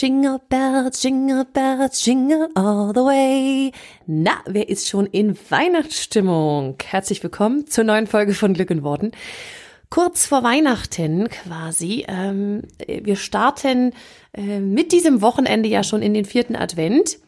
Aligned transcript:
Jingle 0.00 0.38
bells, 0.48 1.02
jingle 1.02 1.44
bells, 1.44 2.06
jingle 2.06 2.48
all 2.54 2.92
the 2.94 3.00
way. 3.00 3.72
Na, 4.06 4.30
wer 4.46 4.68
ist 4.68 4.86
schon 4.86 5.06
in 5.06 5.36
Weihnachtsstimmung? 5.50 6.76
Herzlich 6.84 7.20
willkommen 7.24 7.66
zur 7.66 7.82
neuen 7.82 8.06
Folge 8.06 8.32
von 8.32 8.54
Glück 8.54 8.70
in 8.70 8.84
Worten. 8.84 9.10
Kurz 9.90 10.24
vor 10.24 10.44
Weihnachten 10.44 11.28
quasi. 11.28 12.04
Ähm, 12.06 12.62
wir 12.86 13.16
starten 13.16 13.92
äh, 14.34 14.60
mit 14.60 14.92
diesem 14.92 15.20
Wochenende 15.20 15.68
ja 15.68 15.82
schon 15.82 16.00
in 16.00 16.14
den 16.14 16.26
vierten 16.26 16.54
Advent. 16.54 17.18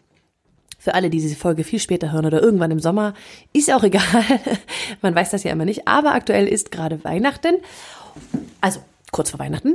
Für 0.78 0.94
alle, 0.94 1.10
die 1.10 1.18
diese 1.18 1.34
Folge 1.34 1.64
viel 1.64 1.80
später 1.80 2.12
hören 2.12 2.26
oder 2.26 2.40
irgendwann 2.40 2.70
im 2.70 2.78
Sommer, 2.78 3.14
ist 3.52 3.72
auch 3.72 3.82
egal. 3.82 4.04
Man 5.02 5.16
weiß 5.16 5.30
das 5.30 5.42
ja 5.42 5.50
immer 5.50 5.64
nicht. 5.64 5.88
Aber 5.88 6.14
aktuell 6.14 6.46
ist 6.46 6.70
gerade 6.70 7.02
Weihnachten. 7.02 7.56
Also 8.60 8.78
kurz 9.10 9.30
vor 9.30 9.40
Weihnachten. 9.40 9.74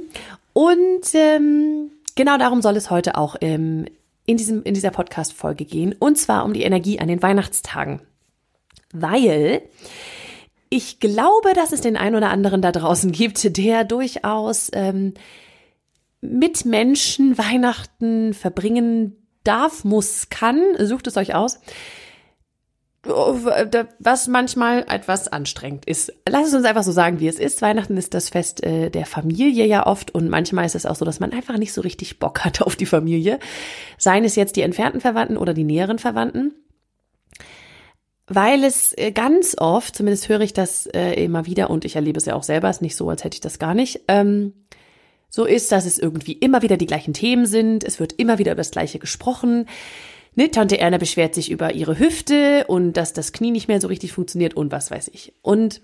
Und 0.53 1.13
ähm, 1.13 1.91
Genau 2.15 2.37
darum 2.37 2.61
soll 2.61 2.77
es 2.77 2.89
heute 2.89 3.17
auch 3.17 3.35
ähm, 3.41 3.85
in, 4.25 4.37
diesem, 4.37 4.63
in 4.63 4.73
dieser 4.73 4.91
Podcast-Folge 4.91 5.65
gehen. 5.65 5.93
Und 5.97 6.17
zwar 6.17 6.45
um 6.45 6.53
die 6.53 6.63
Energie 6.63 6.99
an 6.99 7.07
den 7.07 7.21
Weihnachtstagen. 7.21 8.01
Weil 8.93 9.61
ich 10.69 10.99
glaube, 10.99 11.53
dass 11.53 11.73
es 11.73 11.81
den 11.81 11.97
einen 11.97 12.15
oder 12.15 12.29
anderen 12.29 12.61
da 12.61 12.71
draußen 12.71 13.11
gibt, 13.11 13.57
der 13.57 13.83
durchaus 13.83 14.69
ähm, 14.73 15.13
mit 16.21 16.65
Menschen 16.65 17.37
Weihnachten 17.37 18.33
verbringen 18.33 19.15
darf, 19.43 19.83
muss, 19.83 20.29
kann. 20.29 20.61
Sucht 20.79 21.07
es 21.07 21.17
euch 21.17 21.35
aus 21.35 21.59
was 23.05 24.27
manchmal 24.27 24.85
etwas 24.89 25.27
anstrengend 25.27 25.85
ist. 25.85 26.11
Lass 26.27 26.47
es 26.47 26.53
uns 26.53 26.65
einfach 26.65 26.83
so 26.83 26.91
sagen, 26.91 27.19
wie 27.19 27.27
es 27.27 27.39
ist. 27.39 27.61
Weihnachten 27.61 27.97
ist 27.97 28.13
das 28.13 28.29
Fest 28.29 28.63
äh, 28.63 28.89
der 28.89 29.05
Familie 29.05 29.65
ja 29.65 29.85
oft 29.85 30.13
und 30.13 30.29
manchmal 30.29 30.65
ist 30.65 30.75
es 30.75 30.85
auch 30.85 30.95
so, 30.95 31.05
dass 31.05 31.19
man 31.19 31.31
einfach 31.31 31.57
nicht 31.57 31.73
so 31.73 31.81
richtig 31.81 32.19
Bock 32.19 32.43
hat 32.43 32.61
auf 32.61 32.75
die 32.75 32.85
Familie. 32.85 33.39
Seien 33.97 34.23
es 34.23 34.35
jetzt 34.35 34.55
die 34.55 34.61
entfernten 34.61 35.01
Verwandten 35.01 35.37
oder 35.37 35.53
die 35.53 35.63
näheren 35.63 35.99
Verwandten. 35.99 36.53
Weil 38.27 38.63
es 38.63 38.93
äh, 38.97 39.11
ganz 39.11 39.55
oft, 39.59 39.95
zumindest 39.95 40.29
höre 40.29 40.41
ich 40.41 40.53
das 40.53 40.87
äh, 40.87 41.13
immer 41.23 41.45
wieder 41.45 41.69
und 41.69 41.85
ich 41.85 41.95
erlebe 41.95 42.17
es 42.17 42.25
ja 42.25 42.33
auch 42.33 42.43
selber, 42.43 42.69
ist 42.69 42.81
nicht 42.81 42.95
so, 42.95 43.07
als 43.09 43.23
hätte 43.23 43.35
ich 43.35 43.41
das 43.41 43.59
gar 43.59 43.75
nicht, 43.75 44.01
ähm, 44.07 44.53
so 45.29 45.45
ist, 45.45 45.71
dass 45.71 45.85
es 45.85 45.99
irgendwie 45.99 46.31
immer 46.33 46.61
wieder 46.61 46.77
die 46.77 46.85
gleichen 46.87 47.13
Themen 47.13 47.45
sind, 47.45 47.83
es 47.83 47.99
wird 47.99 48.13
immer 48.13 48.39
wieder 48.39 48.53
über 48.53 48.61
das 48.61 48.71
Gleiche 48.71 48.99
gesprochen 48.99 49.67
Ne, 50.35 50.51
Tante 50.51 50.77
Erna 50.77 50.97
beschwert 50.97 51.33
sich 51.33 51.49
über 51.49 51.73
ihre 51.73 51.97
Hüfte 51.97 52.65
und 52.67 52.93
dass 52.93 53.13
das 53.13 53.31
Knie 53.31 53.51
nicht 53.51 53.69
mehr 53.69 53.79
so 53.79 53.87
richtig 53.87 54.11
funktioniert 54.11 54.53
und 54.53 54.71
was 54.71 54.91
weiß 54.91 55.09
ich. 55.13 55.33
Und 55.41 55.81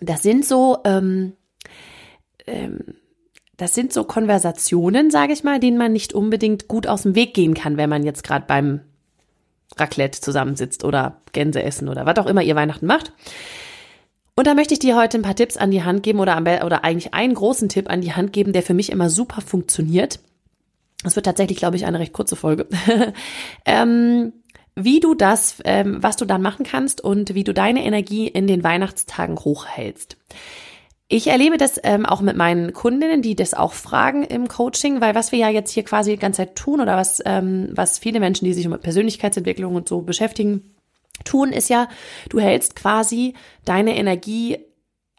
das 0.00 0.22
sind 0.22 0.44
so, 0.44 0.78
ähm, 0.84 1.34
ähm, 2.46 2.78
das 3.58 3.74
sind 3.74 3.92
so 3.92 4.04
Konversationen, 4.04 5.10
sage 5.10 5.34
ich 5.34 5.44
mal, 5.44 5.60
denen 5.60 5.76
man 5.76 5.92
nicht 5.92 6.14
unbedingt 6.14 6.68
gut 6.68 6.86
aus 6.86 7.02
dem 7.02 7.14
Weg 7.14 7.34
gehen 7.34 7.54
kann, 7.54 7.76
wenn 7.76 7.90
man 7.90 8.04
jetzt 8.04 8.24
gerade 8.24 8.46
beim 8.46 8.80
Raclette 9.76 10.20
zusammensitzt 10.20 10.82
oder 10.82 11.20
Gänse 11.32 11.62
essen 11.62 11.88
oder 11.88 12.06
was 12.06 12.16
auch 12.18 12.26
immer 12.26 12.42
ihr 12.42 12.56
Weihnachten 12.56 12.86
macht. 12.86 13.12
Und 14.34 14.46
da 14.46 14.54
möchte 14.54 14.72
ich 14.72 14.78
dir 14.78 14.96
heute 14.96 15.18
ein 15.18 15.22
paar 15.22 15.34
Tipps 15.34 15.56
an 15.56 15.72
die 15.72 15.82
Hand 15.82 16.04
geben 16.04 16.20
oder, 16.20 16.38
oder 16.64 16.84
eigentlich 16.84 17.12
einen 17.12 17.34
großen 17.34 17.68
Tipp 17.68 17.90
an 17.90 18.00
die 18.00 18.12
Hand 18.12 18.32
geben, 18.32 18.52
der 18.52 18.62
für 18.62 18.72
mich 18.72 18.90
immer 18.90 19.10
super 19.10 19.42
funktioniert 19.42 20.20
es 21.04 21.16
wird 21.16 21.26
tatsächlich, 21.26 21.58
glaube 21.58 21.76
ich, 21.76 21.86
eine 21.86 21.98
recht 21.98 22.12
kurze 22.12 22.36
Folge. 22.36 22.66
ähm, 23.64 24.32
wie 24.74 25.00
du 25.00 25.14
das, 25.14 25.56
ähm, 25.64 26.02
was 26.02 26.16
du 26.16 26.24
dann 26.24 26.42
machen 26.42 26.64
kannst 26.64 27.00
und 27.02 27.34
wie 27.34 27.44
du 27.44 27.52
deine 27.52 27.84
Energie 27.84 28.28
in 28.28 28.46
den 28.46 28.62
Weihnachtstagen 28.62 29.36
hochhältst. 29.36 30.16
Ich 31.10 31.28
erlebe 31.28 31.56
das 31.56 31.80
ähm, 31.84 32.04
auch 32.04 32.20
mit 32.20 32.36
meinen 32.36 32.72
Kundinnen, 32.74 33.22
die 33.22 33.34
das 33.34 33.54
auch 33.54 33.72
fragen 33.72 34.24
im 34.24 34.46
Coaching, 34.46 35.00
weil 35.00 35.14
was 35.14 35.32
wir 35.32 35.38
ja 35.38 35.48
jetzt 35.48 35.72
hier 35.72 35.82
quasi 35.82 36.12
die 36.12 36.18
ganze 36.18 36.38
Zeit 36.38 36.54
tun 36.54 36.80
oder 36.80 36.96
was, 36.96 37.22
ähm, 37.24 37.70
was 37.72 37.98
viele 37.98 38.20
Menschen, 38.20 38.44
die 38.44 38.52
sich 38.52 38.66
um 38.66 38.78
Persönlichkeitsentwicklung 38.78 39.74
und 39.74 39.88
so 39.88 40.02
beschäftigen, 40.02 40.74
tun, 41.24 41.52
ist 41.52 41.70
ja, 41.70 41.88
du 42.28 42.38
hältst 42.38 42.76
quasi 42.76 43.34
deine 43.64 43.96
Energie 43.96 44.58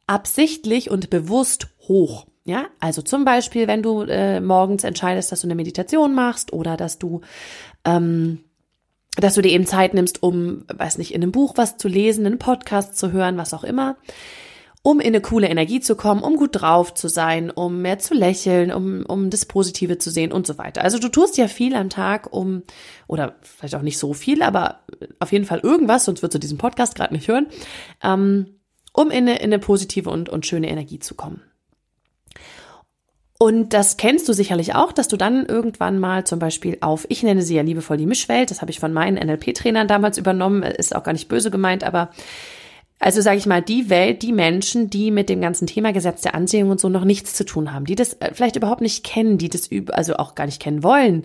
absichtlich 0.06 0.89
und 0.91 1.09
bewusst 1.09 1.68
hoch. 1.88 2.28
Ja, 2.50 2.66
also 2.80 3.04
zum 3.04 3.26
Beispiel, 3.26 3.68
wenn 3.68 3.84
du 3.84 4.02
äh, 4.02 4.42
morgens 4.42 4.84
entscheidest, 4.84 5.32
dass 5.32 5.42
du 5.42 5.46
eine 5.46 5.54
Meditation 5.54 6.16
machst 6.16 6.52
oder 6.52 6.78
dass 6.78 6.98
du, 6.98 7.22
ähm, 7.86 8.40
dass 9.18 9.36
du 9.36 9.44
dir 9.44 9.52
eben 9.52 9.68
Zeit 9.68 9.94
nimmst, 9.94 10.24
um, 10.24 10.66
weiß 10.68 10.98
nicht, 10.98 11.14
in 11.14 11.22
einem 11.22 11.32
Buch 11.32 11.58
was 11.58 11.78
zu 11.78 11.88
lesen, 11.88 12.26
einen 12.26 12.40
Podcast 12.40 12.98
zu 12.98 13.12
hören, 13.12 13.38
was 13.38 13.54
auch 13.54 13.64
immer, 13.64 13.98
um 14.82 15.00
in 15.00 15.10
eine 15.10 15.22
coole 15.22 15.48
Energie 15.48 15.80
zu 15.80 15.96
kommen, 15.96 16.24
um 16.24 16.38
gut 16.38 16.60
drauf 16.60 16.96
zu 16.96 17.08
sein, 17.08 17.52
um 17.52 17.84
mehr 17.84 18.00
zu 18.00 18.16
lächeln, 18.16 18.74
um, 18.74 19.06
um 19.06 19.30
das 19.30 19.46
Positive 19.46 20.00
zu 20.00 20.10
sehen 20.10 20.31
und 20.31 20.48
so 20.48 20.58
weiter. 20.58 20.84
Also 20.84 20.98
du 20.98 21.10
tust 21.10 21.38
ja 21.38 21.48
viel 21.48 21.76
am 21.76 21.92
Tag, 21.92 22.34
um, 22.34 22.64
oder 23.06 23.36
vielleicht 23.44 23.76
auch 23.76 23.84
nicht 23.84 24.00
so 24.00 24.14
viel, 24.14 24.42
aber 24.42 24.80
auf 25.20 25.31
jeden 25.31 25.46
Fall 25.46 25.60
irgendwas, 25.60 26.06
sonst 26.06 26.24
würdest 26.24 26.34
du 26.34 26.40
diesen 26.40 26.58
Podcast 26.58 26.96
gerade 26.96 27.14
nicht 27.14 27.28
hören, 27.28 27.46
ähm, 28.02 28.56
um 28.92 29.12
in 29.12 29.30
eine, 29.30 29.38
in 29.38 29.54
eine 29.54 29.60
positive 29.60 30.10
und, 30.10 30.30
und 30.30 30.48
schöne 30.48 30.68
Energie 30.68 30.98
zu 30.98 31.14
kommen. 31.14 31.44
Und 33.41 33.73
das 33.73 33.95
kennst 33.95 34.27
du 34.27 34.33
sicherlich 34.33 34.75
auch, 34.75 34.91
dass 34.91 35.07
du 35.07 35.16
dann 35.16 35.45
irgendwann 35.45 35.97
mal 35.97 36.25
zum 36.25 36.39
Beispiel 36.39 36.77
auf, 36.81 37.05
ich 37.07 37.23
nenne 37.23 37.41
sie 37.41 37.55
ja 37.55 37.61
liebevoll 37.61 37.95
die 37.95 38.05
Mischwelt, 38.05 38.51
das 38.51 38.61
habe 38.61 38.69
ich 38.69 38.81
von 38.81 38.91
meinen 38.91 39.16
NLP-Trainern 39.16 39.88
damals 39.88 40.17
übernommen, 40.17 40.61
ist 40.61 40.94
auch 40.94 41.03
gar 41.03 41.13
nicht 41.13 41.29
böse 41.29 41.50
gemeint, 41.50 41.85
aber 41.85 42.09
also 43.00 43.22
sage 43.22 43.38
ich 43.38 43.45
mal, 43.45 43.61
die 43.61 43.89
Welt, 43.89 44.23
die 44.23 44.33
Menschen, 44.33 44.89
die 44.89 45.09
mit 45.09 45.29
dem 45.29 45.39
ganzen 45.39 45.67
Thema 45.67 45.94
Gesetz 45.94 46.22
der 46.22 46.35
Anziehung 46.35 46.69
und 46.69 46.81
so 46.81 46.89
noch 46.89 47.05
nichts 47.05 47.33
zu 47.33 47.45
tun 47.45 47.72
haben, 47.72 47.85
die 47.85 47.95
das 47.95 48.16
äh, 48.16 48.31
vielleicht 48.33 48.57
überhaupt 48.57 48.81
nicht 48.81 49.05
kennen, 49.05 49.38
die 49.38 49.47
das 49.47 49.69
also 49.91 50.17
auch 50.17 50.35
gar 50.35 50.45
nicht 50.45 50.61
kennen 50.61 50.83
wollen 50.83 51.23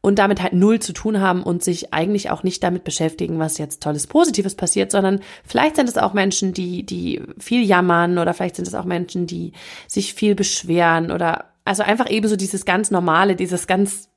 und 0.00 0.18
damit 0.18 0.42
halt 0.42 0.54
null 0.54 0.80
zu 0.80 0.92
tun 0.92 1.20
haben 1.20 1.44
und 1.44 1.62
sich 1.62 1.94
eigentlich 1.94 2.30
auch 2.30 2.42
nicht 2.42 2.64
damit 2.64 2.82
beschäftigen, 2.82 3.38
was 3.38 3.58
jetzt 3.58 3.84
tolles 3.84 4.08
Positives 4.08 4.56
passiert, 4.56 4.90
sondern 4.90 5.20
vielleicht 5.44 5.76
sind 5.76 5.88
es 5.88 5.96
auch 5.96 6.12
Menschen, 6.12 6.54
die 6.54 6.84
die 6.84 7.22
viel 7.38 7.62
jammern 7.62 8.18
oder 8.18 8.34
vielleicht 8.34 8.56
sind 8.56 8.66
es 8.66 8.74
auch 8.74 8.84
Menschen, 8.84 9.28
die 9.28 9.52
sich 9.86 10.14
viel 10.14 10.34
beschweren 10.34 11.12
oder 11.12 11.51
also 11.64 11.82
einfach 11.82 12.10
eben 12.10 12.28
so 12.28 12.36
dieses 12.36 12.64
ganz 12.64 12.90
normale, 12.90 13.36
dieses 13.36 13.66
ganz, 13.66 14.08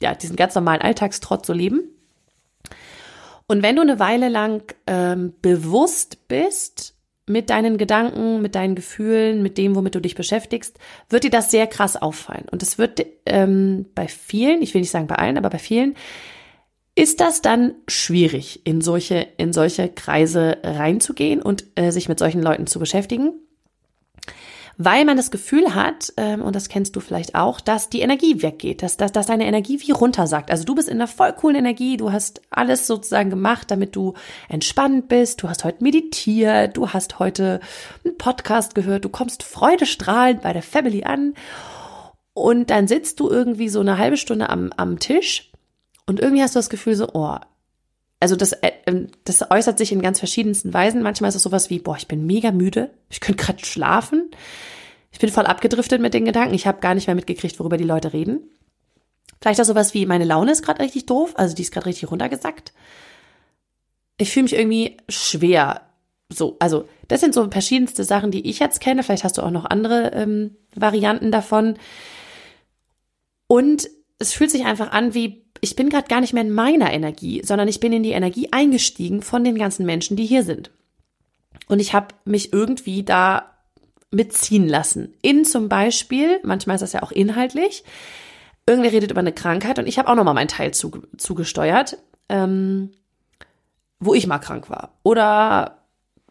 ja, 0.00 0.14
diesen 0.14 0.36
ganz 0.36 0.54
normalen 0.54 0.82
Alltagstrott 0.82 1.46
zu 1.46 1.52
leben. 1.52 1.82
Und 3.46 3.62
wenn 3.62 3.76
du 3.76 3.82
eine 3.82 3.98
Weile 3.98 4.28
lang 4.28 4.62
ähm, 4.86 5.34
bewusst 5.42 6.28
bist 6.28 6.94
mit 7.26 7.50
deinen 7.50 7.78
Gedanken, 7.78 8.42
mit 8.42 8.54
deinen 8.54 8.74
Gefühlen, 8.74 9.42
mit 9.42 9.58
dem, 9.58 9.74
womit 9.76 9.94
du 9.94 10.00
dich 10.00 10.14
beschäftigst, 10.14 10.78
wird 11.08 11.24
dir 11.24 11.30
das 11.30 11.50
sehr 11.50 11.66
krass 11.66 12.00
auffallen. 12.00 12.46
Und 12.50 12.62
es 12.62 12.78
wird 12.78 13.04
ähm, 13.26 13.86
bei 13.94 14.08
vielen, 14.08 14.62
ich 14.62 14.74
will 14.74 14.80
nicht 14.80 14.90
sagen 14.90 15.06
bei 15.06 15.16
allen, 15.16 15.38
aber 15.38 15.50
bei 15.50 15.58
vielen, 15.58 15.94
ist 16.94 17.20
das 17.20 17.40
dann 17.40 17.74
schwierig, 17.88 18.66
in 18.66 18.82
solche, 18.82 19.26
in 19.38 19.52
solche 19.52 19.88
Kreise 19.88 20.58
reinzugehen 20.62 21.40
und 21.40 21.64
äh, 21.74 21.90
sich 21.90 22.08
mit 22.08 22.18
solchen 22.18 22.42
Leuten 22.42 22.66
zu 22.66 22.78
beschäftigen 22.78 23.32
weil 24.76 25.04
man 25.04 25.16
das 25.16 25.30
Gefühl 25.30 25.74
hat, 25.74 26.12
ähm, 26.16 26.42
und 26.42 26.56
das 26.56 26.68
kennst 26.68 26.96
du 26.96 27.00
vielleicht 27.00 27.34
auch, 27.34 27.60
dass 27.60 27.88
die 27.88 28.00
Energie 28.00 28.42
weggeht, 28.42 28.82
dass, 28.82 28.96
dass, 28.96 29.12
dass 29.12 29.26
deine 29.26 29.46
Energie 29.46 29.80
wie 29.80 29.92
runtersagt. 29.92 30.50
Also 30.50 30.64
du 30.64 30.74
bist 30.74 30.88
in 30.88 30.96
einer 30.96 31.08
voll 31.08 31.32
coolen 31.32 31.56
Energie, 31.56 31.96
du 31.96 32.12
hast 32.12 32.42
alles 32.50 32.86
sozusagen 32.86 33.30
gemacht, 33.30 33.70
damit 33.70 33.96
du 33.96 34.14
entspannt 34.48 35.08
bist, 35.08 35.42
du 35.42 35.48
hast 35.48 35.64
heute 35.64 35.82
meditiert, 35.82 36.76
du 36.76 36.88
hast 36.90 37.18
heute 37.18 37.60
einen 38.04 38.16
Podcast 38.16 38.74
gehört, 38.74 39.04
du 39.04 39.08
kommst 39.08 39.42
freudestrahlend 39.42 40.42
bei 40.42 40.52
der 40.52 40.62
Family 40.62 41.04
an 41.04 41.34
und 42.34 42.70
dann 42.70 42.88
sitzt 42.88 43.20
du 43.20 43.28
irgendwie 43.28 43.68
so 43.68 43.80
eine 43.80 43.98
halbe 43.98 44.16
Stunde 44.16 44.48
am, 44.48 44.72
am 44.76 44.98
Tisch 44.98 45.50
und 46.06 46.20
irgendwie 46.20 46.42
hast 46.42 46.54
du 46.54 46.58
das 46.58 46.70
Gefühl 46.70 46.94
so, 46.94 47.08
oh, 47.12 47.36
also 48.22 48.36
das, 48.36 48.52
äh, 48.52 48.70
ähm, 48.86 49.08
das 49.24 49.50
äußert 49.50 49.78
sich 49.78 49.90
in 49.90 50.00
ganz 50.00 50.20
verschiedensten 50.20 50.72
Weisen. 50.72 51.02
Manchmal 51.02 51.28
ist 51.28 51.34
es 51.34 51.42
sowas 51.42 51.70
wie, 51.70 51.80
boah, 51.80 51.96
ich 51.96 52.06
bin 52.06 52.24
mega 52.24 52.52
müde, 52.52 52.90
ich 53.10 53.20
könnte 53.20 53.44
gerade 53.44 53.64
schlafen. 53.64 54.30
Ich 55.10 55.18
bin 55.18 55.28
voll 55.28 55.44
abgedriftet 55.44 56.00
mit 56.00 56.14
den 56.14 56.24
Gedanken. 56.24 56.54
Ich 56.54 56.66
habe 56.66 56.80
gar 56.80 56.94
nicht 56.94 57.08
mehr 57.08 57.16
mitgekriegt, 57.16 57.58
worüber 57.58 57.76
die 57.76 57.84
Leute 57.84 58.12
reden. 58.12 58.48
Vielleicht 59.40 59.60
auch 59.60 59.64
sowas 59.64 59.92
wie, 59.92 60.06
meine 60.06 60.24
Laune 60.24 60.52
ist 60.52 60.62
gerade 60.62 60.80
richtig 60.80 61.06
doof, 61.06 61.32
also 61.36 61.54
die 61.54 61.62
ist 61.62 61.72
gerade 61.72 61.86
richtig 61.86 62.10
runtergesackt. 62.12 62.72
Ich 64.18 64.30
fühle 64.30 64.44
mich 64.44 64.54
irgendwie 64.54 64.98
schwer. 65.08 65.82
So, 66.32 66.56
also 66.60 66.88
das 67.08 67.20
sind 67.20 67.34
so 67.34 67.50
verschiedenste 67.50 68.04
Sachen, 68.04 68.30
die 68.30 68.48
ich 68.48 68.60
jetzt 68.60 68.80
kenne. 68.80 69.02
Vielleicht 69.02 69.24
hast 69.24 69.36
du 69.36 69.42
auch 69.42 69.50
noch 69.50 69.64
andere 69.64 70.12
ähm, 70.14 70.56
Varianten 70.76 71.32
davon. 71.32 71.74
Und 73.48 73.90
es 74.22 74.32
fühlt 74.32 74.50
sich 74.50 74.64
einfach 74.64 74.92
an 74.92 75.14
wie 75.14 75.42
ich 75.64 75.76
bin 75.76 75.90
gerade 75.90 76.08
gar 76.08 76.20
nicht 76.20 76.32
mehr 76.32 76.42
in 76.42 76.50
meiner 76.50 76.92
Energie, 76.92 77.40
sondern 77.44 77.68
ich 77.68 77.78
bin 77.78 77.92
in 77.92 78.02
die 78.02 78.10
Energie 78.10 78.48
eingestiegen 78.50 79.22
von 79.22 79.44
den 79.44 79.56
ganzen 79.56 79.86
Menschen, 79.86 80.16
die 80.16 80.26
hier 80.26 80.42
sind. 80.42 80.72
Und 81.68 81.78
ich 81.78 81.94
habe 81.94 82.08
mich 82.24 82.52
irgendwie 82.52 83.04
da 83.04 83.52
mitziehen 84.10 84.68
lassen. 84.68 85.14
In 85.22 85.44
zum 85.44 85.68
Beispiel, 85.68 86.40
manchmal 86.42 86.74
ist 86.74 86.80
das 86.80 86.94
ja 86.94 87.02
auch 87.04 87.12
inhaltlich, 87.12 87.84
irgendwer 88.66 88.90
redet 88.90 89.12
über 89.12 89.20
eine 89.20 89.32
Krankheit 89.32 89.78
und 89.78 89.86
ich 89.86 89.98
habe 89.98 90.08
auch 90.08 90.16
nochmal 90.16 90.34
meinen 90.34 90.48
Teil 90.48 90.74
zu, 90.74 90.90
zugesteuert, 91.16 91.96
ähm, 92.28 92.90
wo 94.00 94.14
ich 94.14 94.26
mal 94.26 94.38
krank 94.38 94.68
war. 94.68 94.98
Oder 95.04 95.78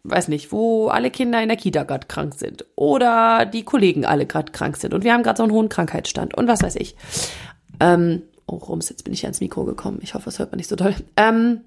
weiß 0.03 0.27
nicht, 0.27 0.51
wo 0.51 0.87
alle 0.87 1.09
Kinder 1.09 1.41
in 1.41 1.47
der 1.47 1.57
Kita 1.57 1.83
gerade 1.83 2.07
krank 2.07 2.33
sind 2.35 2.65
oder 2.75 3.45
die 3.45 3.63
Kollegen 3.63 4.03
alle 4.03 4.25
gerade 4.25 4.51
krank 4.51 4.75
sind 4.77 4.93
und 4.93 5.03
wir 5.03 5.13
haben 5.13 5.23
gerade 5.23 5.37
so 5.37 5.43
einen 5.43 5.51
hohen 5.51 5.69
Krankheitsstand 5.69 6.35
und 6.35 6.47
was 6.47 6.63
weiß 6.63 6.75
ich. 6.75 6.95
Ähm, 7.81 8.21
oh, 8.45 8.55
Rums, 8.55 8.87
jetzt 8.89 9.03
bin 9.03 9.13
ich 9.13 9.23
ja 9.23 9.27
ans 9.27 9.41
Mikro 9.41 9.65
gekommen. 9.65 9.99
Ich 10.01 10.13
hoffe, 10.13 10.29
es 10.29 10.39
hört 10.39 10.51
man 10.51 10.57
nicht 10.57 10.69
so 10.69 10.77
doll. 10.77 10.95
Ähm, 11.17 11.61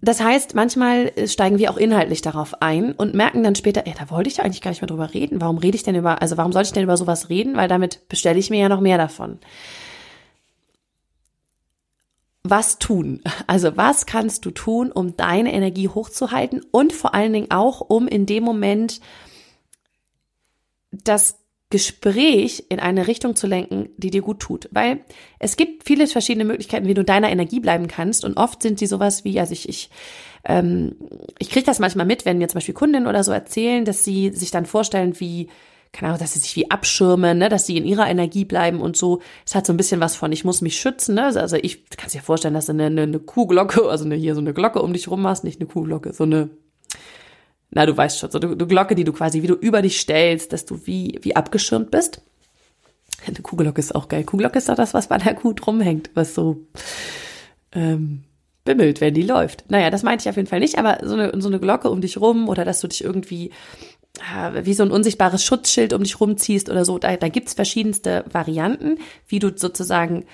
das 0.00 0.20
heißt, 0.20 0.54
manchmal 0.54 1.12
steigen 1.28 1.58
wir 1.58 1.70
auch 1.70 1.76
inhaltlich 1.76 2.22
darauf 2.22 2.62
ein 2.62 2.92
und 2.92 3.14
merken 3.14 3.42
dann 3.42 3.54
später, 3.54 3.86
ey, 3.86 3.94
da 3.98 4.10
wollte 4.10 4.30
ich 4.30 4.40
eigentlich 4.42 4.62
gar 4.62 4.70
nicht 4.70 4.80
mehr 4.80 4.88
drüber 4.88 5.12
reden. 5.14 5.40
Warum 5.40 5.58
rede 5.58 5.76
ich 5.76 5.82
denn 5.82 5.94
über, 5.94 6.22
also 6.22 6.36
warum 6.36 6.52
soll 6.52 6.62
ich 6.62 6.72
denn 6.72 6.84
über 6.84 6.96
sowas 6.96 7.28
reden? 7.28 7.56
Weil 7.56 7.68
damit 7.68 8.08
bestelle 8.08 8.38
ich 8.38 8.50
mir 8.50 8.60
ja 8.60 8.68
noch 8.68 8.80
mehr 8.80 8.98
davon 8.98 9.38
was 12.50 12.78
tun? 12.78 13.20
Also 13.46 13.76
was 13.76 14.06
kannst 14.06 14.44
du 14.44 14.50
tun, 14.50 14.92
um 14.92 15.16
deine 15.16 15.52
Energie 15.52 15.88
hochzuhalten 15.88 16.64
und 16.70 16.92
vor 16.92 17.14
allen 17.14 17.32
Dingen 17.32 17.50
auch, 17.50 17.80
um 17.80 18.08
in 18.08 18.26
dem 18.26 18.44
Moment 18.44 19.00
das 20.90 21.37
Gespräch 21.70 22.64
in 22.70 22.80
eine 22.80 23.06
Richtung 23.06 23.36
zu 23.36 23.46
lenken, 23.46 23.90
die 23.96 24.10
dir 24.10 24.22
gut 24.22 24.40
tut. 24.40 24.68
Weil 24.72 25.00
es 25.38 25.56
gibt 25.56 25.84
viele 25.84 26.06
verschiedene 26.06 26.44
Möglichkeiten, 26.44 26.86
wie 26.86 26.94
du 26.94 27.04
deiner 27.04 27.30
Energie 27.30 27.60
bleiben 27.60 27.88
kannst. 27.88 28.24
Und 28.24 28.36
oft 28.36 28.62
sind 28.62 28.78
sie 28.78 28.86
sowas 28.86 29.24
wie, 29.24 29.38
also 29.38 29.52
ich, 29.52 29.68
ich, 29.68 29.90
ähm, 30.44 30.96
ich 31.38 31.50
kriege 31.50 31.66
das 31.66 31.78
manchmal 31.78 32.06
mit, 32.06 32.24
wenn 32.24 32.38
mir 32.38 32.48
zum 32.48 32.56
Beispiel 32.58 32.74
Kundinnen 32.74 33.06
oder 33.06 33.22
so 33.22 33.32
erzählen, 33.32 33.84
dass 33.84 34.04
sie 34.04 34.30
sich 34.30 34.50
dann 34.50 34.66
vorstellen, 34.66 35.20
wie 35.20 35.48
keine 35.92 36.08
Ahnung, 36.08 36.20
dass 36.20 36.34
sie 36.34 36.40
sich 36.40 36.54
wie 36.56 36.70
abschirmen, 36.70 37.38
ne, 37.38 37.48
dass 37.48 37.66
sie 37.66 37.76
in 37.76 37.86
ihrer 37.86 38.08
Energie 38.08 38.44
bleiben 38.44 38.80
und 38.80 38.96
so. 38.96 39.20
Es 39.46 39.54
hat 39.54 39.66
so 39.66 39.72
ein 39.72 39.76
bisschen 39.76 40.00
was 40.00 40.16
von, 40.16 40.32
ich 40.32 40.44
muss 40.44 40.60
mich 40.60 40.78
schützen, 40.78 41.14
ne? 41.14 41.24
Also 41.24 41.56
ich 41.56 41.88
kann 41.88 42.10
dir 42.10 42.20
vorstellen, 42.20 42.54
dass 42.54 42.66
du 42.66 42.72
eine, 42.72 42.86
eine, 42.86 43.02
eine 43.02 43.18
Kuhglocke, 43.18 43.88
also 43.88 44.04
eine, 44.04 44.14
hier 44.14 44.34
so 44.34 44.40
eine 44.40 44.52
Glocke 44.52 44.82
um 44.82 44.92
dich 44.92 45.08
rum 45.08 45.26
hast, 45.26 45.44
nicht 45.44 45.60
eine 45.60 45.68
Kuhglocke, 45.68 46.12
so 46.12 46.24
eine, 46.24 46.50
na, 47.70 47.86
du 47.86 47.96
weißt 47.96 48.18
schon, 48.18 48.30
so 48.30 48.40
eine, 48.40 48.56
Glocke, 48.56 48.94
die 48.94 49.04
du 49.04 49.12
quasi, 49.12 49.42
wie 49.42 49.46
du 49.46 49.54
über 49.54 49.82
dich 49.82 50.00
stellst, 50.00 50.52
dass 50.52 50.64
du 50.64 50.86
wie, 50.86 51.18
wie 51.22 51.36
abgeschirmt 51.36 51.90
bist. 51.90 52.22
Eine 53.26 53.40
Kuhglocke 53.40 53.80
ist 53.80 53.94
auch 53.94 54.08
geil. 54.08 54.24
Kuhglocke 54.24 54.58
ist 54.58 54.68
doch 54.68 54.76
das, 54.76 54.94
was 54.94 55.08
bei 55.08 55.18
der 55.18 55.34
Kuh 55.34 55.52
drumhängt, 55.52 56.10
was 56.14 56.34
so, 56.34 56.58
ähm, 57.72 58.24
bimmelt, 58.64 59.00
wenn 59.00 59.14
die 59.14 59.22
läuft. 59.22 59.64
Naja, 59.70 59.90
das 59.90 60.02
meinte 60.02 60.22
ich 60.22 60.28
auf 60.28 60.36
jeden 60.36 60.48
Fall 60.48 60.60
nicht, 60.60 60.78
aber 60.78 60.98
so 61.02 61.14
eine, 61.14 61.32
so 61.40 61.48
eine 61.48 61.58
Glocke 61.58 61.90
um 61.90 62.00
dich 62.00 62.20
rum 62.20 62.48
oder 62.48 62.64
dass 62.64 62.80
du 62.80 62.88
dich 62.88 63.02
irgendwie 63.02 63.50
wie 64.62 64.74
so 64.74 64.82
ein 64.82 64.90
unsichtbares 64.90 65.44
Schutzschild 65.44 65.92
um 65.92 66.02
dich 66.02 66.20
rumziehst 66.20 66.68
oder 66.68 66.84
so. 66.84 66.98
Da, 66.98 67.16
da 67.16 67.28
gibt's 67.28 67.54
verschiedenste 67.54 68.24
Varianten, 68.30 68.98
wie 69.28 69.38
du 69.38 69.56
sozusagen 69.56 70.24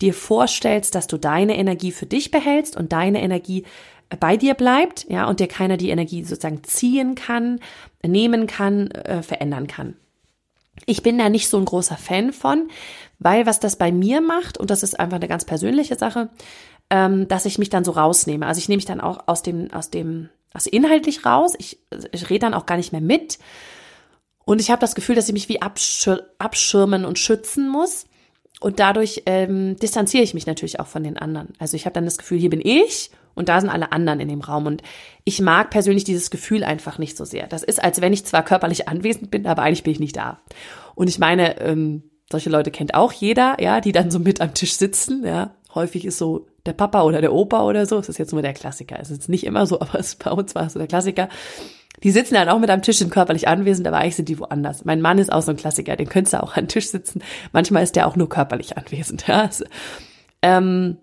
dir 0.00 0.14
vorstellst, 0.14 0.94
dass 0.94 1.06
du 1.06 1.16
deine 1.16 1.56
Energie 1.56 1.92
für 1.92 2.06
dich 2.06 2.30
behältst 2.30 2.76
und 2.76 2.92
deine 2.92 3.22
Energie 3.22 3.64
bei 4.18 4.36
dir 4.36 4.54
bleibt, 4.54 5.06
ja, 5.08 5.28
und 5.28 5.40
dir 5.40 5.46
keiner 5.46 5.76
die 5.76 5.90
Energie 5.90 6.24
sozusagen 6.24 6.64
ziehen 6.64 7.14
kann, 7.14 7.60
nehmen 8.04 8.46
kann, 8.46 8.90
äh, 8.90 9.22
verändern 9.22 9.66
kann. 9.66 9.94
Ich 10.86 11.02
bin 11.02 11.18
da 11.18 11.28
nicht 11.28 11.48
so 11.48 11.58
ein 11.58 11.64
großer 11.64 11.96
Fan 11.96 12.32
von, 12.32 12.68
weil 13.18 13.46
was 13.46 13.60
das 13.60 13.76
bei 13.76 13.92
mir 13.92 14.20
macht, 14.20 14.58
und 14.58 14.70
das 14.70 14.82
ist 14.82 14.98
einfach 14.98 15.16
eine 15.16 15.28
ganz 15.28 15.44
persönliche 15.44 15.96
Sache, 15.96 16.30
ähm, 16.88 17.28
dass 17.28 17.44
ich 17.44 17.58
mich 17.58 17.70
dann 17.70 17.84
so 17.84 17.92
rausnehme. 17.92 18.46
Also 18.46 18.58
ich 18.58 18.68
nehme 18.68 18.78
mich 18.78 18.86
dann 18.86 19.00
auch 19.00 19.28
aus 19.28 19.42
dem, 19.42 19.70
aus 19.72 19.90
dem 19.90 20.28
also 20.52 20.70
inhaltlich 20.70 21.24
raus. 21.24 21.52
Ich, 21.58 21.78
ich 22.10 22.28
rede 22.28 22.40
dann 22.40 22.54
auch 22.54 22.66
gar 22.66 22.76
nicht 22.76 22.92
mehr 22.92 23.00
mit. 23.00 23.38
Und 24.44 24.60
ich 24.60 24.70
habe 24.70 24.80
das 24.80 24.96
Gefühl, 24.96 25.14
dass 25.14 25.28
ich 25.28 25.32
mich 25.32 25.48
wie 25.48 25.62
abschir 25.62 26.26
abschirmen 26.38 27.04
und 27.04 27.18
schützen 27.20 27.68
muss. 27.68 28.06
Und 28.60 28.80
dadurch 28.80 29.22
ähm, 29.26 29.76
distanziere 29.76 30.24
ich 30.24 30.34
mich 30.34 30.46
natürlich 30.46 30.80
auch 30.80 30.88
von 30.88 31.04
den 31.04 31.16
anderen. 31.16 31.54
Also 31.58 31.76
ich 31.76 31.86
habe 31.86 31.94
dann 31.94 32.04
das 32.04 32.18
Gefühl, 32.18 32.38
hier 32.38 32.50
bin 32.50 32.60
ich 32.62 33.10
und 33.34 33.48
da 33.48 33.60
sind 33.60 33.70
alle 33.70 33.92
anderen 33.92 34.20
in 34.20 34.28
dem 34.28 34.40
Raum. 34.40 34.66
Und 34.66 34.82
ich 35.24 35.40
mag 35.40 35.70
persönlich 35.70 36.04
dieses 36.04 36.30
Gefühl 36.30 36.64
einfach 36.64 36.98
nicht 36.98 37.16
so 37.16 37.24
sehr. 37.24 37.46
Das 37.46 37.62
ist, 37.62 37.82
als 37.82 38.00
wenn 38.00 38.12
ich 38.12 38.24
zwar 38.24 38.44
körperlich 38.44 38.88
anwesend 38.88 39.30
bin, 39.30 39.46
aber 39.46 39.62
eigentlich 39.62 39.84
bin 39.84 39.92
ich 39.92 40.00
nicht 40.00 40.16
da. 40.16 40.40
Und 40.94 41.08
ich 41.08 41.18
meine, 41.18 41.60
ähm, 41.60 42.02
solche 42.30 42.50
Leute 42.50 42.70
kennt 42.70 42.94
auch 42.94 43.12
jeder, 43.12 43.56
ja, 43.60 43.80
die 43.80 43.92
dann 43.92 44.10
so 44.10 44.18
mit 44.18 44.40
am 44.40 44.54
Tisch 44.54 44.74
sitzen, 44.74 45.24
ja. 45.24 45.54
Häufig 45.74 46.04
ist 46.04 46.18
so 46.18 46.48
der 46.66 46.72
Papa 46.72 47.02
oder 47.02 47.20
der 47.20 47.32
Opa 47.32 47.64
oder 47.64 47.86
so, 47.86 47.96
das 47.96 48.08
ist 48.08 48.18
jetzt 48.18 48.32
nur 48.32 48.42
der 48.42 48.52
Klassiker. 48.54 48.98
Es 49.00 49.10
ist 49.10 49.28
nicht 49.28 49.44
immer 49.44 49.66
so, 49.66 49.80
aber 49.80 49.98
es, 49.98 50.16
bei 50.16 50.30
uns 50.30 50.54
war 50.54 50.66
es 50.66 50.72
so 50.72 50.78
der 50.78 50.88
Klassiker. 50.88 51.28
Die 52.02 52.10
sitzen 52.12 52.34
dann 52.34 52.48
auch 52.48 52.58
mit 52.58 52.70
am 52.70 52.82
Tisch, 52.82 52.98
sind 52.98 53.10
körperlich 53.10 53.46
anwesend, 53.46 53.86
aber 53.86 53.98
eigentlich 53.98 54.16
sind 54.16 54.28
die 54.28 54.38
woanders. 54.38 54.84
Mein 54.84 55.00
Mann 55.00 55.18
ist 55.18 55.32
auch 55.32 55.42
so 55.42 55.50
ein 55.50 55.56
Klassiker, 55.56 55.96
den 55.96 56.08
könntest 56.08 56.34
du 56.34 56.42
auch 56.42 56.56
am 56.56 56.68
Tisch 56.68 56.88
sitzen. 56.88 57.22
Manchmal 57.52 57.82
ist 57.82 57.96
der 57.96 58.06
auch 58.06 58.16
nur 58.16 58.28
körperlich 58.28 58.76
anwesend. 58.76 59.24
Ja. 59.30 59.42
Also, 59.42 59.64
ähm, 60.42 60.96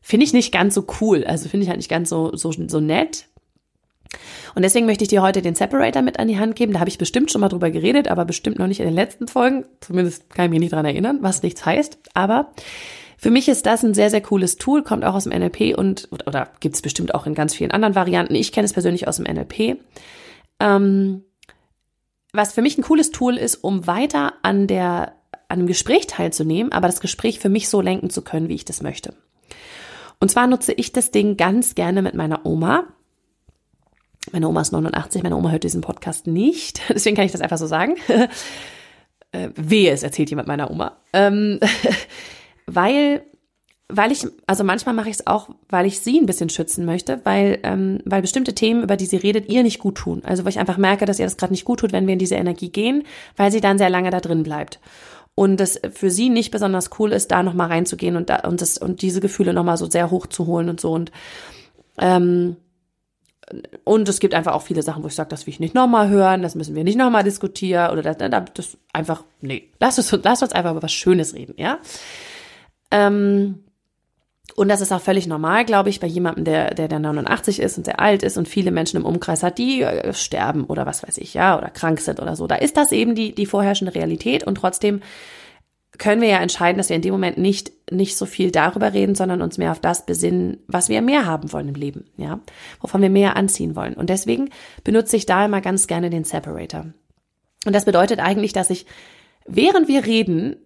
finde 0.00 0.24
ich 0.24 0.32
nicht 0.32 0.52
ganz 0.52 0.74
so 0.74 0.86
cool. 1.00 1.24
Also 1.24 1.48
finde 1.48 1.64
ich 1.64 1.68
halt 1.68 1.78
nicht 1.78 1.90
ganz 1.90 2.08
so, 2.08 2.34
so, 2.36 2.52
so 2.52 2.80
nett. 2.80 3.26
Und 4.54 4.62
deswegen 4.62 4.86
möchte 4.86 5.04
ich 5.04 5.08
dir 5.08 5.22
heute 5.22 5.42
den 5.42 5.54
Separator 5.54 6.02
mit 6.02 6.18
an 6.18 6.28
die 6.28 6.38
Hand 6.38 6.56
geben. 6.56 6.72
Da 6.72 6.80
habe 6.80 6.90
ich 6.90 6.98
bestimmt 6.98 7.30
schon 7.30 7.40
mal 7.40 7.48
drüber 7.48 7.70
geredet, 7.70 8.08
aber 8.08 8.24
bestimmt 8.24 8.58
noch 8.58 8.66
nicht 8.66 8.80
in 8.80 8.86
den 8.86 8.94
letzten 8.94 9.28
Folgen. 9.28 9.64
Zumindest 9.80 10.30
kann 10.30 10.46
ich 10.46 10.50
mich 10.50 10.60
nicht 10.60 10.72
dran 10.72 10.84
erinnern, 10.84 11.18
was 11.20 11.42
nichts 11.42 11.64
heißt. 11.64 11.98
Aber 12.14 12.52
für 13.16 13.30
mich 13.30 13.48
ist 13.48 13.66
das 13.66 13.84
ein 13.84 13.94
sehr, 13.94 14.10
sehr 14.10 14.22
cooles 14.22 14.56
Tool, 14.56 14.82
kommt 14.82 15.04
auch 15.04 15.14
aus 15.14 15.24
dem 15.24 15.38
NLP 15.38 15.76
und, 15.76 16.08
oder, 16.26 16.48
gibt 16.60 16.74
es 16.74 16.82
bestimmt 16.82 17.14
auch 17.14 17.26
in 17.26 17.34
ganz 17.34 17.54
vielen 17.54 17.70
anderen 17.70 17.94
Varianten. 17.94 18.34
Ich 18.34 18.50
kenne 18.50 18.64
es 18.64 18.72
persönlich 18.72 19.06
aus 19.06 19.16
dem 19.16 19.26
NLP. 19.26 19.78
Ähm, 20.58 21.24
was 22.32 22.52
für 22.52 22.62
mich 22.62 22.78
ein 22.78 22.82
cooles 22.82 23.10
Tool 23.10 23.36
ist, 23.36 23.56
um 23.56 23.86
weiter 23.86 24.34
an 24.42 24.66
der, 24.66 25.14
an 25.48 25.58
einem 25.58 25.66
Gespräch 25.66 26.06
teilzunehmen, 26.06 26.72
aber 26.72 26.86
das 26.86 27.00
Gespräch 27.00 27.40
für 27.40 27.48
mich 27.48 27.68
so 27.68 27.80
lenken 27.80 28.08
zu 28.08 28.22
können, 28.22 28.48
wie 28.48 28.54
ich 28.54 28.64
das 28.64 28.82
möchte. 28.82 29.14
Und 30.20 30.30
zwar 30.30 30.46
nutze 30.46 30.72
ich 30.72 30.92
das 30.92 31.10
Ding 31.10 31.36
ganz 31.36 31.74
gerne 31.74 32.02
mit 32.02 32.14
meiner 32.14 32.46
Oma. 32.46 32.84
Meine 34.32 34.48
Oma 34.48 34.60
ist 34.60 34.72
89, 34.72 35.22
meine 35.22 35.36
Oma 35.36 35.50
hört 35.50 35.64
diesen 35.64 35.80
Podcast 35.80 36.26
nicht, 36.26 36.82
deswegen 36.90 37.16
kann 37.16 37.24
ich 37.24 37.32
das 37.32 37.40
einfach 37.40 37.58
so 37.58 37.66
sagen. 37.66 37.96
äh, 39.32 39.48
wehe, 39.56 39.90
es 39.90 40.02
erzählt 40.02 40.30
jemand 40.30 40.46
meiner 40.46 40.70
Oma. 40.70 40.98
Ähm, 41.12 41.58
weil 42.66 43.22
weil 43.92 44.12
ich, 44.12 44.26
also 44.46 44.64
manchmal 44.64 44.94
mache 44.94 45.08
ich 45.08 45.16
es 45.16 45.26
auch, 45.26 45.48
weil 45.68 45.86
ich 45.86 46.00
sie 46.00 46.18
ein 46.18 46.26
bisschen 46.26 46.48
schützen 46.48 46.84
möchte, 46.84 47.20
weil, 47.24 47.58
ähm, 47.62 48.00
weil 48.04 48.22
bestimmte 48.22 48.54
Themen, 48.54 48.84
über 48.84 48.96
die 48.96 49.06
sie 49.06 49.16
redet, 49.16 49.48
ihr 49.48 49.62
nicht 49.62 49.80
gut 49.80 49.96
tun. 49.96 50.22
Also 50.24 50.44
wo 50.44 50.48
ich 50.48 50.58
einfach 50.58 50.78
merke, 50.78 51.06
dass 51.06 51.18
ihr 51.18 51.26
das 51.26 51.36
gerade 51.36 51.52
nicht 51.52 51.64
gut 51.64 51.80
tut, 51.80 51.92
wenn 51.92 52.06
wir 52.06 52.12
in 52.12 52.18
diese 52.18 52.36
Energie 52.36 52.70
gehen, 52.70 53.02
weil 53.36 53.50
sie 53.50 53.60
dann 53.60 53.78
sehr 53.78 53.90
lange 53.90 54.10
da 54.10 54.20
drin 54.20 54.42
bleibt. 54.42 54.78
Und 55.40 55.56
das 55.56 55.80
für 55.90 56.10
sie 56.10 56.28
nicht 56.28 56.50
besonders 56.50 56.90
cool 56.98 57.12
ist, 57.12 57.30
da 57.30 57.42
nochmal 57.42 57.68
reinzugehen 57.68 58.16
und 58.16 58.28
da 58.28 58.40
und 58.40 58.60
das 58.60 58.76
und 58.76 59.00
diese 59.00 59.22
Gefühle 59.22 59.54
nochmal 59.54 59.78
so 59.78 59.88
sehr 59.88 60.10
hoch 60.10 60.26
zu 60.26 60.46
holen 60.46 60.68
und 60.68 60.82
so. 60.82 60.92
Und 60.92 61.12
ähm, 61.96 62.56
und 63.84 64.06
es 64.06 64.20
gibt 64.20 64.34
einfach 64.34 64.52
auch 64.52 64.60
viele 64.60 64.82
Sachen, 64.82 65.02
wo 65.02 65.06
ich 65.06 65.14
sage, 65.14 65.30
das 65.30 65.46
will 65.46 65.54
ich 65.54 65.58
nicht 65.58 65.74
nochmal 65.74 66.10
hören, 66.10 66.42
das 66.42 66.56
müssen 66.56 66.74
wir 66.74 66.84
nicht 66.84 66.98
nochmal 66.98 67.24
diskutieren 67.24 67.90
oder 67.90 68.02
das, 68.02 68.18
das 68.52 68.76
einfach, 68.92 69.24
nee, 69.40 69.70
lass 69.80 69.96
uns, 69.96 70.12
lass 70.22 70.42
uns 70.42 70.52
einfach 70.52 70.72
über 70.72 70.82
was 70.82 70.92
Schönes 70.92 71.32
reden, 71.32 71.54
ja. 71.56 71.78
Ähm, 72.90 73.60
und 74.56 74.68
das 74.68 74.80
ist 74.80 74.92
auch 74.92 75.00
völlig 75.00 75.26
normal, 75.26 75.64
glaube 75.64 75.88
ich, 75.88 76.00
bei 76.00 76.06
jemandem, 76.06 76.44
der, 76.44 76.74
der, 76.74 76.88
der 76.88 76.98
89 76.98 77.60
ist 77.60 77.78
und 77.78 77.84
sehr 77.84 78.00
alt 78.00 78.22
ist 78.22 78.36
und 78.36 78.48
viele 78.48 78.70
Menschen 78.70 78.96
im 78.96 79.06
Umkreis 79.06 79.42
hat, 79.42 79.58
die 79.58 79.82
äh, 79.82 80.12
sterben 80.12 80.64
oder 80.64 80.86
was 80.86 81.02
weiß 81.02 81.18
ich, 81.18 81.34
ja, 81.34 81.56
oder 81.56 81.70
krank 81.70 82.00
sind 82.00 82.20
oder 82.20 82.36
so. 82.36 82.46
Da 82.46 82.56
ist 82.56 82.76
das 82.76 82.92
eben 82.92 83.14
die, 83.14 83.34
die 83.34 83.46
vorherrschende 83.46 83.94
Realität 83.94 84.44
und 84.44 84.56
trotzdem 84.56 85.00
können 85.98 86.22
wir 86.22 86.28
ja 86.28 86.38
entscheiden, 86.38 86.78
dass 86.78 86.88
wir 86.88 86.96
in 86.96 87.02
dem 87.02 87.12
Moment 87.12 87.36
nicht, 87.36 87.72
nicht 87.90 88.16
so 88.16 88.24
viel 88.24 88.50
darüber 88.50 88.92
reden, 88.92 89.14
sondern 89.14 89.42
uns 89.42 89.58
mehr 89.58 89.70
auf 89.70 89.80
das 89.80 90.06
besinnen, 90.06 90.58
was 90.66 90.88
wir 90.88 91.02
mehr 91.02 91.26
haben 91.26 91.52
wollen 91.52 91.68
im 91.68 91.74
Leben, 91.74 92.06
ja, 92.16 92.40
wovon 92.80 93.02
wir 93.02 93.10
mehr 93.10 93.36
anziehen 93.36 93.76
wollen. 93.76 93.94
Und 93.94 94.08
deswegen 94.08 94.48
benutze 94.82 95.16
ich 95.16 95.26
da 95.26 95.44
immer 95.44 95.60
ganz 95.60 95.86
gerne 95.86 96.08
den 96.08 96.24
Separator. 96.24 96.86
Und 97.66 97.74
das 97.74 97.84
bedeutet 97.84 98.18
eigentlich, 98.18 98.54
dass 98.54 98.70
ich, 98.70 98.86
während 99.46 99.88
wir 99.88 100.06
reden, 100.06 100.56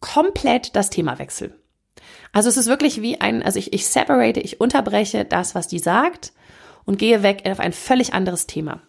komplett 0.00 0.76
das 0.76 0.88
Thema 0.88 1.18
wechsle. 1.18 1.52
Also 2.36 2.50
es 2.50 2.58
ist 2.58 2.66
wirklich 2.66 3.00
wie 3.00 3.18
ein, 3.18 3.42
also 3.42 3.58
ich, 3.58 3.72
ich 3.72 3.86
separate, 3.86 4.40
ich 4.40 4.60
unterbreche 4.60 5.24
das, 5.24 5.54
was 5.54 5.68
die 5.68 5.78
sagt 5.78 6.34
und 6.84 6.98
gehe 6.98 7.22
weg 7.22 7.44
auf 7.46 7.60
ein 7.60 7.72
völlig 7.72 8.12
anderes 8.12 8.46
Thema. 8.46 8.82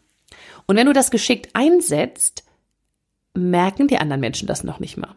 Und 0.65 0.75
wenn 0.75 0.85
du 0.85 0.91
das 0.91 1.11
geschickt 1.11 1.51
einsetzt, 1.53 2.43
merken 3.33 3.87
die 3.87 3.99
anderen 3.99 4.19
Menschen 4.19 4.49
das 4.49 4.65
noch 4.65 4.81
nicht 4.81 4.97
mal. 4.97 5.15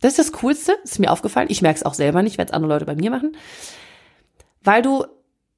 Das 0.00 0.12
ist 0.12 0.20
das 0.20 0.40
Coolste, 0.40 0.78
ist 0.84 1.00
mir 1.00 1.10
aufgefallen. 1.10 1.48
Ich 1.50 1.60
merke 1.60 1.78
es 1.78 1.82
auch 1.82 1.94
selber 1.94 2.22
nicht, 2.22 2.38
wenn 2.38 2.46
es 2.46 2.52
andere 2.52 2.72
Leute 2.74 2.84
bei 2.84 2.94
mir 2.94 3.10
machen. 3.10 3.36
Weil 4.62 4.82
du, 4.82 5.06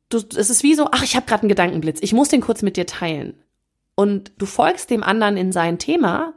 du, 0.08 0.22
es 0.38 0.48
ist 0.48 0.62
wie 0.62 0.74
so, 0.74 0.88
ach, 0.92 1.02
ich 1.02 1.16
habe 1.16 1.26
gerade 1.26 1.42
einen 1.42 1.50
Gedankenblitz, 1.50 1.98
ich 2.00 2.14
muss 2.14 2.30
den 2.30 2.40
kurz 2.40 2.62
mit 2.62 2.78
dir 2.78 2.86
teilen. 2.86 3.34
Und 3.94 4.32
du 4.38 4.46
folgst 4.46 4.88
dem 4.88 5.02
anderen 5.02 5.36
in 5.36 5.52
sein 5.52 5.78
Thema 5.78 6.32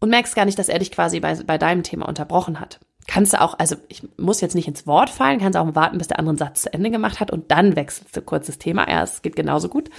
und 0.00 0.10
merkst 0.10 0.34
gar 0.34 0.44
nicht, 0.44 0.58
dass 0.58 0.68
er 0.68 0.80
dich 0.80 0.90
quasi 0.90 1.20
bei, 1.20 1.36
bei 1.36 1.56
deinem 1.56 1.84
Thema 1.84 2.08
unterbrochen 2.08 2.58
hat. 2.58 2.80
Kannst 3.10 3.32
du 3.32 3.40
auch, 3.40 3.58
also 3.58 3.74
ich 3.88 4.02
muss 4.16 4.40
jetzt 4.40 4.54
nicht 4.54 4.68
ins 4.68 4.86
Wort 4.86 5.10
fallen, 5.10 5.40
kannst 5.40 5.58
auch 5.58 5.74
warten, 5.74 5.98
bis 5.98 6.06
der 6.06 6.20
andere 6.20 6.36
Satz 6.36 6.62
zu 6.62 6.72
Ende 6.72 6.92
gemacht 6.92 7.18
hat 7.18 7.32
und 7.32 7.50
dann 7.50 7.74
wechselst 7.74 8.16
du 8.16 8.22
kurz 8.22 8.46
das 8.46 8.58
Thema. 8.58 8.88
Ja, 8.88 9.02
es 9.02 9.20
geht 9.20 9.34
genauso 9.34 9.68
gut. 9.68 9.90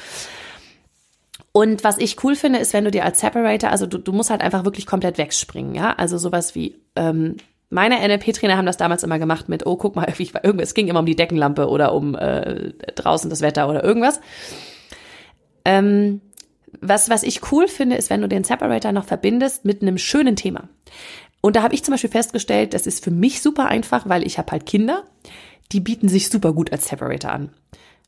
Und 1.51 1.83
was 1.83 1.97
ich 1.97 2.23
cool 2.23 2.35
finde, 2.35 2.59
ist, 2.59 2.71
wenn 2.71 2.85
du 2.85 2.91
dir 2.91 3.03
als 3.03 3.19
Separator, 3.19 3.69
also 3.69 3.85
du, 3.85 3.97
du 3.97 4.13
musst 4.13 4.29
halt 4.29 4.39
einfach 4.39 4.63
wirklich 4.63 4.85
komplett 4.85 5.17
wegspringen, 5.17 5.75
ja. 5.75 5.91
Also 5.91 6.17
sowas 6.17 6.55
wie, 6.55 6.79
ähm, 6.95 7.35
meine 7.69 7.99
NLP-Trainer 7.99 8.55
haben 8.55 8.65
das 8.65 8.77
damals 8.77 9.03
immer 9.03 9.19
gemacht 9.19 9.49
mit, 9.49 9.65
oh, 9.65 9.75
guck 9.75 9.97
mal, 9.97 10.07
es 10.59 10.73
ging 10.73 10.87
immer 10.87 11.01
um 11.01 11.05
die 11.05 11.17
Deckenlampe 11.17 11.67
oder 11.67 11.93
um 11.93 12.15
äh, 12.15 12.71
draußen 12.95 13.29
das 13.29 13.41
Wetter 13.41 13.67
oder 13.67 13.83
irgendwas. 13.83 14.21
Ähm, 15.65 16.21
was, 16.79 17.09
was 17.09 17.23
ich 17.23 17.51
cool 17.51 17.67
finde, 17.67 17.97
ist, 17.97 18.09
wenn 18.09 18.21
du 18.21 18.29
den 18.29 18.45
Separator 18.45 18.93
noch 18.93 19.03
verbindest 19.03 19.65
mit 19.65 19.81
einem 19.81 19.97
schönen 19.97 20.37
Thema. 20.37 20.69
Und 21.41 21.55
da 21.55 21.63
habe 21.63 21.73
ich 21.73 21.83
zum 21.83 21.93
Beispiel 21.93 22.09
festgestellt, 22.09 22.73
das 22.73 22.87
ist 22.87 23.03
für 23.03 23.11
mich 23.11 23.41
super 23.41 23.65
einfach, 23.65 24.07
weil 24.07 24.25
ich 24.25 24.37
habe 24.37 24.51
halt 24.51 24.65
Kinder, 24.65 25.03
die 25.71 25.79
bieten 25.79 26.07
sich 26.07 26.29
super 26.29 26.53
gut 26.53 26.71
als 26.71 26.87
Separator 26.87 27.31
an. 27.31 27.49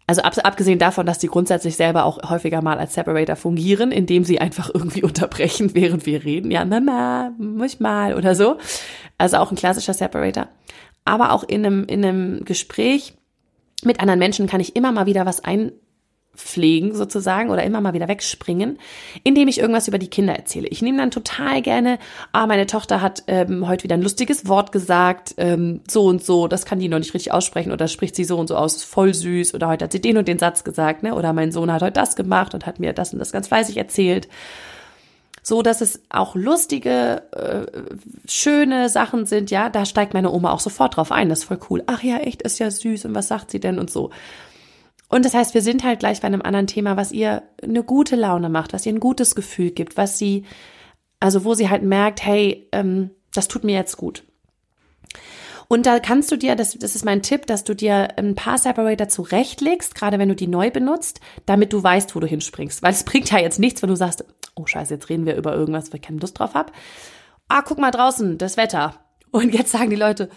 Also 0.06 0.22
ab, 0.22 0.34
abgesehen 0.44 0.80
davon, 0.80 1.06
dass 1.06 1.18
die 1.18 1.28
grundsätzlich 1.28 1.75
selber 1.75 2.06
auch 2.06 2.30
häufiger 2.30 2.62
mal 2.62 2.78
als 2.78 2.94
Separator 2.94 3.36
fungieren, 3.36 3.92
indem 3.92 4.25
sie 4.25 4.40
einfach 4.40 4.70
irgendwie 4.74 5.04
unterbrechen, 5.04 5.74
während 5.74 6.06
wir 6.06 6.24
reden. 6.24 6.52
Ja, 6.52 6.66
Mama, 6.66 7.32
muss 7.38 7.75
ich 7.75 7.80
mal 7.80 8.16
oder 8.16 8.36
so. 8.36 8.58
Also 9.18 9.38
auch 9.38 9.52
ein 9.52 9.58
klassischer 9.58 9.94
Separator. 9.94 10.48
Aber 11.06 11.32
auch 11.32 11.44
in 11.44 11.66
einem, 11.66 11.86
in 11.86 12.06
einem 12.06 12.46
Gespräch 12.46 13.13
mit 13.84 14.00
anderen 14.00 14.20
Menschen 14.20 14.48
kann 14.48 14.62
ich 14.62 14.75
immer 14.75 14.92
mal 14.92 15.06
wieder 15.06 15.25
was 15.25 15.44
ein, 15.44 15.72
pflegen 16.36 16.96
sozusagen 16.96 17.52
oder 17.52 17.63
immer 17.63 17.80
mal 17.80 17.94
wieder 17.94 18.08
wegspringen, 18.08 18.80
indem 19.24 19.48
ich 19.48 19.60
irgendwas 19.60 19.88
über 19.88 20.00
die 20.00 20.10
Kinder 20.10 20.36
erzähle. 20.36 20.68
Ich 20.68 20.82
nehme 20.82 20.98
dann 20.98 21.12
total 21.12 21.62
gerne, 21.62 22.00
ah, 22.32 22.48
meine 22.48 22.66
Tochter 22.66 23.02
hat 23.02 23.24
ähm, 23.28 23.68
heute 23.68 23.84
wieder 23.84 23.96
ein 23.96 24.02
lustiges 24.02 24.48
Wort 24.48 24.72
gesagt, 24.72 25.36
ähm, 25.38 25.82
so 25.88 26.06
und 26.06 26.24
so, 26.24 26.48
das 26.48 26.66
kann 26.66 26.80
die 26.80 26.90
noch 26.90 26.98
nicht 26.98 27.13
richtig 27.13 27.32
aussprechen 27.32 27.72
oder 27.72 27.88
spricht 27.88 28.16
sie 28.16 28.24
so 28.24 28.38
und 28.38 28.48
so 28.48 28.56
aus, 28.56 28.84
voll 28.84 29.13
süß 29.13 29.54
oder 29.54 29.68
heute 29.68 29.86
hat 29.86 29.92
sie 29.92 30.02
den 30.02 30.18
und 30.18 30.28
den 30.28 30.40
Satz 30.40 30.63
gesagt, 30.63 31.04
ne? 31.04 31.13
Oder 31.13 31.34
mein 31.34 31.52
Sohn 31.52 31.72
hat 31.72 31.82
heute 31.82 31.94
das 31.94 32.16
gemacht 32.16 32.54
und 32.56 32.66
hat 32.66 32.80
mir 32.80 32.94
das 32.94 33.13
und 33.13 33.20
das 33.20 33.32
ganz 33.32 33.48
fleißig 33.48 33.78
erzählt. 33.78 34.28
So, 35.46 35.62
dass 35.62 35.82
es 35.82 36.02
auch 36.10 36.36
lustige, 36.36 37.22
äh, 37.32 37.66
schöne 38.28 38.88
Sachen 38.88 39.25
sind, 39.25 39.52
ja, 39.52 39.70
da 39.70 39.86
steigt 39.86 40.13
meine 40.13 40.32
Oma 40.32 40.52
auch 40.52 40.62
sofort 40.62 40.96
drauf 40.96 41.12
ein. 41.12 41.28
Das 41.28 41.40
ist 41.40 41.46
voll 41.46 41.60
cool. 41.70 41.84
Ach 41.86 42.02
ja, 42.02 42.18
echt, 42.18 42.42
ist 42.42 42.60
ja 42.60 42.72
süß 42.72 43.06
und 43.06 43.13
was 43.13 43.28
sagt 43.28 43.52
sie 43.52 43.60
denn 43.60 43.78
und 43.78 43.92
so. 43.92 44.10
Und 45.13 45.25
das 45.25 45.36
heißt, 45.36 45.53
wir 45.53 45.62
sind 45.62 45.84
halt 45.84 46.00
gleich 46.00 46.22
bei 46.22 46.25
einem 46.25 46.41
anderen 46.41 46.65
Thema, 46.65 46.98
was 46.98 47.12
ihr 47.12 47.43
eine 47.62 47.84
gute 47.84 48.15
Laune 48.15 48.50
macht, 48.50 48.74
was 48.74 48.84
ihr 48.88 48.93
ein 48.93 49.00
gutes 49.00 49.36
Gefühl 49.36 49.70
gibt, 49.70 49.96
was 49.96 50.17
sie, 50.17 50.43
also 51.20 51.46
wo 51.46 51.53
sie 51.53 51.70
halt 51.70 51.84
merkt, 51.84 52.25
hey, 52.25 52.67
ähm, 52.72 53.12
das 53.32 53.48
tut 53.48 53.63
mir 53.63 53.75
jetzt 53.75 53.96
gut. 53.96 54.24
Und 55.67 55.86
da 55.86 56.00
kannst 56.00 56.32
du 56.32 56.36
dir, 56.36 56.55
das, 56.55 56.79
das 56.79 56.96
ist 56.96 57.05
mein 57.05 57.22
Tipp, 57.22 57.46
dass 57.46 57.63
du 57.63 57.75
dir 57.75 58.17
ein 58.17 58.34
paar 58.34 58.58
Separator 58.58 59.08
zurechtlegst, 59.08 59.93
gerade 59.93 60.17
wenn 60.17 60.29
du 60.29 60.36
die 60.36 60.48
neu 60.48 60.72
benutzt, 60.72 61.20
damit 61.46 61.74
du 61.74 61.84
weißt, 61.84 62.15
wo 62.15 62.20
du 62.20 62.25
hinspringst. 62.25 62.82
Weil 62.82 62.93
es 62.93 63.03
bringt 63.03 63.29
ja 63.29 63.38
jetzt 63.38 63.60
nichts, 63.60 63.84
wenn 63.84 63.89
du 63.89 63.96
sagst, 63.96 64.25
oh 64.55 64.65
scheiße, 64.65 64.96
jetzt 64.96 65.10
reden 65.10 65.27
wir 65.27 65.36
über 65.36 65.53
irgendwas, 65.53 65.91
wo 65.91 65.96
ich 65.96 66.01
keine 66.01 66.22
Lust 66.22 66.39
drauf 66.39 66.55
habe. 66.55 66.74
Ah, 67.50 67.62
guck 67.62 67.77
mal 67.77 67.91
draußen, 67.91 68.39
das 68.39 68.58
Wetter. 68.58 68.96
Und 69.29 69.53
jetzt 69.53 69.74
sagen 69.74 69.91
die 69.91 69.96
Leute, 69.96 70.29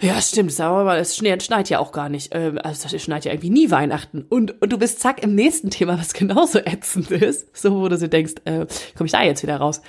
ja, 0.00 0.20
stimmt, 0.20 0.52
sag 0.52 0.70
mal, 0.84 0.98
es 0.98 1.16
schneit, 1.16 1.42
schneit 1.42 1.70
ja 1.70 1.78
auch 1.78 1.92
gar 1.92 2.08
nicht. 2.08 2.34
Ähm, 2.34 2.58
also 2.62 2.94
es 2.94 3.02
schneit 3.02 3.24
ja 3.24 3.32
irgendwie 3.32 3.50
nie 3.50 3.70
Weihnachten. 3.70 4.26
Und, 4.28 4.60
und 4.60 4.72
du 4.72 4.78
bist 4.78 5.00
zack 5.00 5.22
im 5.22 5.34
nächsten 5.34 5.70
Thema, 5.70 5.98
was 5.98 6.12
genauso 6.12 6.58
ätzend 6.64 7.10
ist. 7.10 7.56
So, 7.56 7.80
wo 7.80 7.88
du 7.88 7.96
so 7.96 8.06
denkst, 8.06 8.34
äh, 8.44 8.66
komme 8.96 9.06
ich 9.06 9.12
da 9.12 9.22
jetzt 9.22 9.42
wieder 9.42 9.56
raus? 9.56 9.80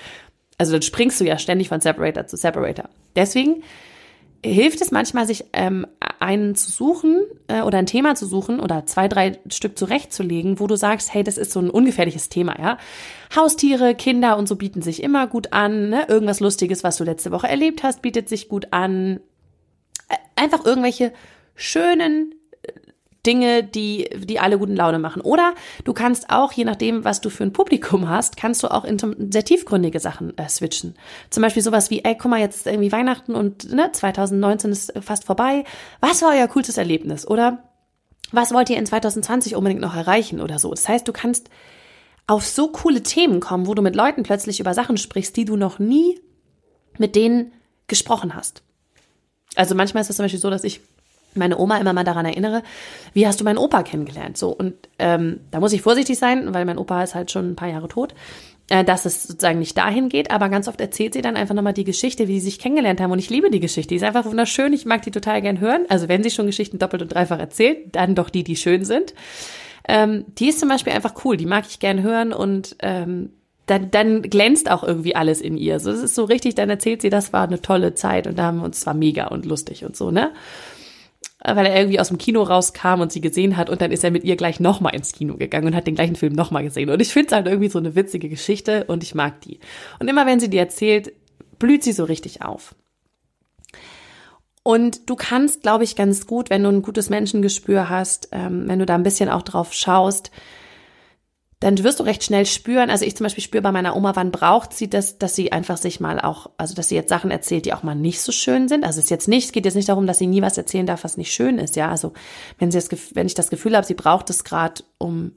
Also 0.57 0.71
dann 0.71 0.81
springst 0.81 1.19
du 1.19 1.25
ja 1.25 1.37
ständig 1.37 1.69
von 1.69 1.81
Separator 1.81 2.25
zu 2.25 2.37
Separator. 2.37 2.89
Deswegen 3.15 3.63
hilft 4.43 4.81
es 4.81 4.91
manchmal, 4.91 5.27
sich 5.27 5.45
ähm, 5.53 5.85
einen 6.19 6.55
zu 6.55 6.71
suchen 6.71 7.25
äh, 7.47 7.61
oder 7.61 7.77
ein 7.77 7.85
Thema 7.85 8.15
zu 8.15 8.25
suchen 8.25 8.59
oder 8.59 8.85
zwei, 8.85 9.07
drei 9.07 9.39
Stück 9.49 9.77
zurechtzulegen, 9.77 10.59
wo 10.59 10.67
du 10.67 10.75
sagst, 10.75 11.13
hey, 11.13 11.23
das 11.23 11.37
ist 11.37 11.51
so 11.51 11.59
ein 11.59 11.69
ungefährliches 11.69 12.29
Thema, 12.29 12.59
ja. 12.59 12.77
Haustiere, 13.35 13.93
Kinder 13.93 14.37
und 14.37 14.47
so 14.47 14.55
bieten 14.55 14.81
sich 14.81 15.03
immer 15.03 15.27
gut 15.27 15.53
an. 15.53 15.89
Ne? 15.89 16.05
Irgendwas 16.07 16.39
Lustiges, 16.39 16.83
was 16.83 16.97
du 16.97 17.03
letzte 17.03 17.31
Woche 17.31 17.47
erlebt 17.47 17.83
hast, 17.83 18.01
bietet 18.01 18.29
sich 18.29 18.47
gut 18.47 18.67
an 18.71 19.19
einfach 20.35 20.65
irgendwelche 20.65 21.13
schönen 21.55 22.35
äh, 22.61 22.71
Dinge, 23.25 23.63
die, 23.63 24.09
die 24.15 24.39
alle 24.39 24.57
guten 24.57 24.75
Laune 24.75 24.99
machen. 24.99 25.21
Oder 25.21 25.53
du 25.83 25.93
kannst 25.93 26.29
auch, 26.29 26.53
je 26.53 26.63
nachdem, 26.63 27.03
was 27.03 27.19
du 27.21 27.29
für 27.29 27.43
ein 27.43 27.53
Publikum 27.53 28.07
hast, 28.07 28.37
kannst 28.37 28.63
du 28.63 28.69
auch 28.69 28.85
in 28.85 28.97
sehr 29.31 29.43
tiefgründige 29.43 29.99
Sachen 29.99 30.37
äh, 30.37 30.47
switchen. 30.47 30.95
Zum 31.29 31.43
Beispiel 31.43 31.63
sowas 31.63 31.89
wie, 31.89 32.03
ey, 32.03 32.15
guck 32.17 32.31
mal, 32.31 32.39
jetzt 32.39 32.65
irgendwie 32.67 32.91
Weihnachten 32.91 33.35
und 33.35 33.71
ne, 33.73 33.91
2019 33.91 34.71
ist 34.71 34.93
fast 35.01 35.25
vorbei. 35.25 35.63
Was 35.99 36.21
war 36.21 36.33
euer 36.35 36.47
coolstes 36.47 36.77
Erlebnis? 36.77 37.27
Oder 37.27 37.63
was 38.31 38.53
wollt 38.53 38.69
ihr 38.69 38.77
in 38.77 38.85
2020 38.85 39.55
unbedingt 39.55 39.81
noch 39.81 39.95
erreichen 39.95 40.41
oder 40.41 40.59
so? 40.59 40.69
Das 40.69 40.87
heißt, 40.87 41.07
du 41.07 41.13
kannst 41.13 41.49
auf 42.27 42.45
so 42.45 42.71
coole 42.71 43.03
Themen 43.03 43.39
kommen, 43.39 43.67
wo 43.67 43.73
du 43.73 43.81
mit 43.81 43.95
Leuten 43.95 44.23
plötzlich 44.23 44.59
über 44.59 44.73
Sachen 44.73 44.97
sprichst, 44.97 45.35
die 45.37 45.45
du 45.45 45.55
noch 45.55 45.79
nie 45.79 46.19
mit 46.97 47.15
denen 47.15 47.53
gesprochen 47.87 48.35
hast. 48.35 48.63
Also 49.57 49.75
manchmal 49.75 50.01
ist 50.01 50.09
es 50.09 50.15
zum 50.15 50.23
Beispiel 50.23 50.39
so, 50.39 50.49
dass 50.49 50.63
ich 50.63 50.81
meine 51.35 51.57
Oma 51.57 51.77
immer 51.77 51.93
mal 51.93 52.03
daran 52.03 52.25
erinnere, 52.25 52.63
wie 53.13 53.27
hast 53.27 53.39
du 53.39 53.43
meinen 53.43 53.57
Opa 53.57 53.83
kennengelernt? 53.83 54.37
So, 54.37 54.49
und 54.49 54.73
ähm, 54.99 55.41
da 55.51 55.59
muss 55.59 55.73
ich 55.73 55.81
vorsichtig 55.81 56.17
sein, 56.17 56.53
weil 56.53 56.65
mein 56.65 56.77
Opa 56.77 57.03
ist 57.03 57.15
halt 57.15 57.31
schon 57.31 57.51
ein 57.51 57.55
paar 57.55 57.69
Jahre 57.69 57.87
tot, 57.87 58.15
äh, 58.69 58.83
dass 58.83 59.05
es 59.05 59.23
sozusagen 59.23 59.59
nicht 59.59 59.77
dahin 59.77 60.09
geht, 60.09 60.31
aber 60.31 60.49
ganz 60.49 60.67
oft 60.67 60.81
erzählt 60.81 61.13
sie 61.13 61.21
dann 61.21 61.37
einfach 61.37 61.55
nochmal 61.55 61.73
die 61.73 61.83
Geschichte, 61.83 62.27
wie 62.27 62.39
sie 62.39 62.45
sich 62.45 62.59
kennengelernt 62.59 63.01
haben. 63.01 63.11
Und 63.11 63.19
ich 63.19 63.29
liebe 63.29 63.49
die 63.49 63.59
Geschichte. 63.59 63.89
Die 63.89 63.97
ist 63.97 64.03
einfach 64.03 64.25
wunderschön. 64.25 64.73
Ich 64.73 64.85
mag 64.85 65.01
die 65.03 65.11
total 65.11 65.41
gern 65.41 65.59
hören. 65.59 65.85
Also 65.89 66.07
wenn 66.07 66.23
sie 66.23 66.31
schon 66.31 66.47
Geschichten 66.47 66.79
doppelt 66.79 67.01
und 67.01 67.13
dreifach 67.13 67.39
erzählt, 67.39 67.95
dann 67.95 68.15
doch 68.15 68.29
die, 68.29 68.43
die 68.43 68.55
schön 68.55 68.83
sind. 68.83 69.13
Ähm, 69.87 70.25
die 70.37 70.49
ist 70.49 70.59
zum 70.59 70.67
Beispiel 70.67 70.93
einfach 70.93 71.13
cool, 71.23 71.37
die 71.37 71.45
mag 71.45 71.65
ich 71.69 71.79
gern 71.79 72.01
hören 72.01 72.33
und 72.33 72.75
ähm, 72.79 73.31
dann, 73.67 73.91
dann 73.91 74.21
glänzt 74.23 74.71
auch 74.71 74.83
irgendwie 74.83 75.15
alles 75.15 75.41
in 75.41 75.57
ihr. 75.57 75.79
So, 75.79 75.91
das 75.91 76.01
ist 76.01 76.15
so 76.15 76.23
richtig, 76.23 76.55
dann 76.55 76.69
erzählt 76.69 77.01
sie, 77.01 77.09
das 77.09 77.33
war 77.33 77.43
eine 77.43 77.61
tolle 77.61 77.93
Zeit 77.93 78.25
und 78.25 78.37
da 78.37 78.43
haben 78.43 78.59
wir 78.59 78.65
uns, 78.65 78.79
zwar 78.79 78.93
mega 78.93 79.27
und 79.27 79.45
lustig 79.45 79.85
und 79.85 79.95
so, 79.95 80.09
ne? 80.09 80.31
Weil 81.43 81.67
er 81.67 81.75
irgendwie 81.75 81.99
aus 81.99 82.07
dem 82.07 82.17
Kino 82.17 82.41
rauskam 82.41 83.01
und 83.01 83.11
sie 83.11 83.21
gesehen 83.21 83.57
hat 83.57 83.69
und 83.69 83.81
dann 83.81 83.91
ist 83.91 84.03
er 84.03 84.11
mit 84.11 84.23
ihr 84.23 84.37
gleich 84.37 84.59
nochmal 84.59 84.95
ins 84.95 85.11
Kino 85.11 85.35
gegangen 85.35 85.67
und 85.67 85.75
hat 85.75 85.85
den 85.85 85.95
gleichen 85.95 86.15
Film 86.15 86.33
nochmal 86.33 86.63
gesehen. 86.63 86.89
Und 86.89 86.99
ich 87.01 87.13
finde 87.13 87.27
es 87.27 87.33
halt 87.33 87.45
irgendwie 87.45 87.69
so 87.69 87.77
eine 87.77 87.95
witzige 87.95 88.27
Geschichte 88.27 88.85
und 88.85 89.03
ich 89.03 89.13
mag 89.13 89.41
die. 89.41 89.59
Und 89.99 90.07
immer 90.07 90.25
wenn 90.25 90.39
sie 90.39 90.49
die 90.49 90.57
erzählt, 90.57 91.13
blüht 91.59 91.83
sie 91.83 91.91
so 91.91 92.05
richtig 92.05 92.41
auf. 92.41 92.73
Und 94.63 95.09
du 95.09 95.15
kannst, 95.15 95.61
glaube 95.61 95.83
ich, 95.83 95.95
ganz 95.95 96.25
gut, 96.25 96.49
wenn 96.49 96.63
du 96.63 96.69
ein 96.69 96.81
gutes 96.81 97.09
Menschengespür 97.09 97.89
hast, 97.89 98.29
ähm, 98.31 98.63
wenn 98.67 98.79
du 98.79 98.85
da 98.85 98.95
ein 98.95 99.03
bisschen 99.03 99.29
auch 99.29 99.43
drauf 99.43 99.73
schaust, 99.73 100.31
dann 101.59 101.83
wirst 101.83 101.99
du 101.99 102.03
recht 102.03 102.23
schnell 102.23 102.45
spüren, 102.45 102.91
also 102.91 103.03
ich 103.03 103.15
zum 103.15 103.23
Beispiel 103.23 103.43
spüre 103.43 103.63
bei 103.63 103.71
meiner 103.71 103.95
Oma, 103.95 104.15
wann 104.15 104.29
braucht 104.31 104.73
sie 104.73 104.89
das, 104.89 105.17
dass 105.17 105.35
sie 105.35 105.51
einfach 105.51 105.77
sich 105.77 105.99
mal 105.99 106.19
auch, 106.19 106.51
also 106.57 106.75
dass 106.75 106.89
sie 106.89 106.95
jetzt 106.95 107.09
Sachen 107.09 107.31
erzählt, 107.31 107.65
die 107.65 107.73
auch 107.73 107.81
mal 107.81 107.95
nicht 107.95 108.21
so 108.21 108.31
schön 108.31 108.67
sind. 108.67 108.83
Also 108.83 108.99
es 108.99 109.05
ist 109.05 109.09
jetzt 109.09 109.27
nicht, 109.27 109.45
es 109.45 109.51
geht 109.51 109.65
jetzt 109.65 109.73
nicht 109.73 109.89
darum, 109.89 110.05
dass 110.05 110.19
sie 110.19 110.27
nie 110.27 110.43
was 110.43 110.57
erzählen 110.57 110.85
darf, 110.85 111.03
was 111.03 111.17
nicht 111.17 111.33
schön 111.33 111.57
ist, 111.57 111.75
ja. 111.75 111.89
Also 111.89 112.13
wenn 112.59 112.69
sie 112.69 112.77
das, 112.77 112.89
wenn 113.15 113.25
ich 113.25 113.33
das 113.33 113.49
Gefühl 113.49 113.75
habe, 113.75 113.87
sie 113.87 113.95
braucht 113.95 114.29
es 114.29 114.43
gerade, 114.43 114.83
um, 114.99 115.33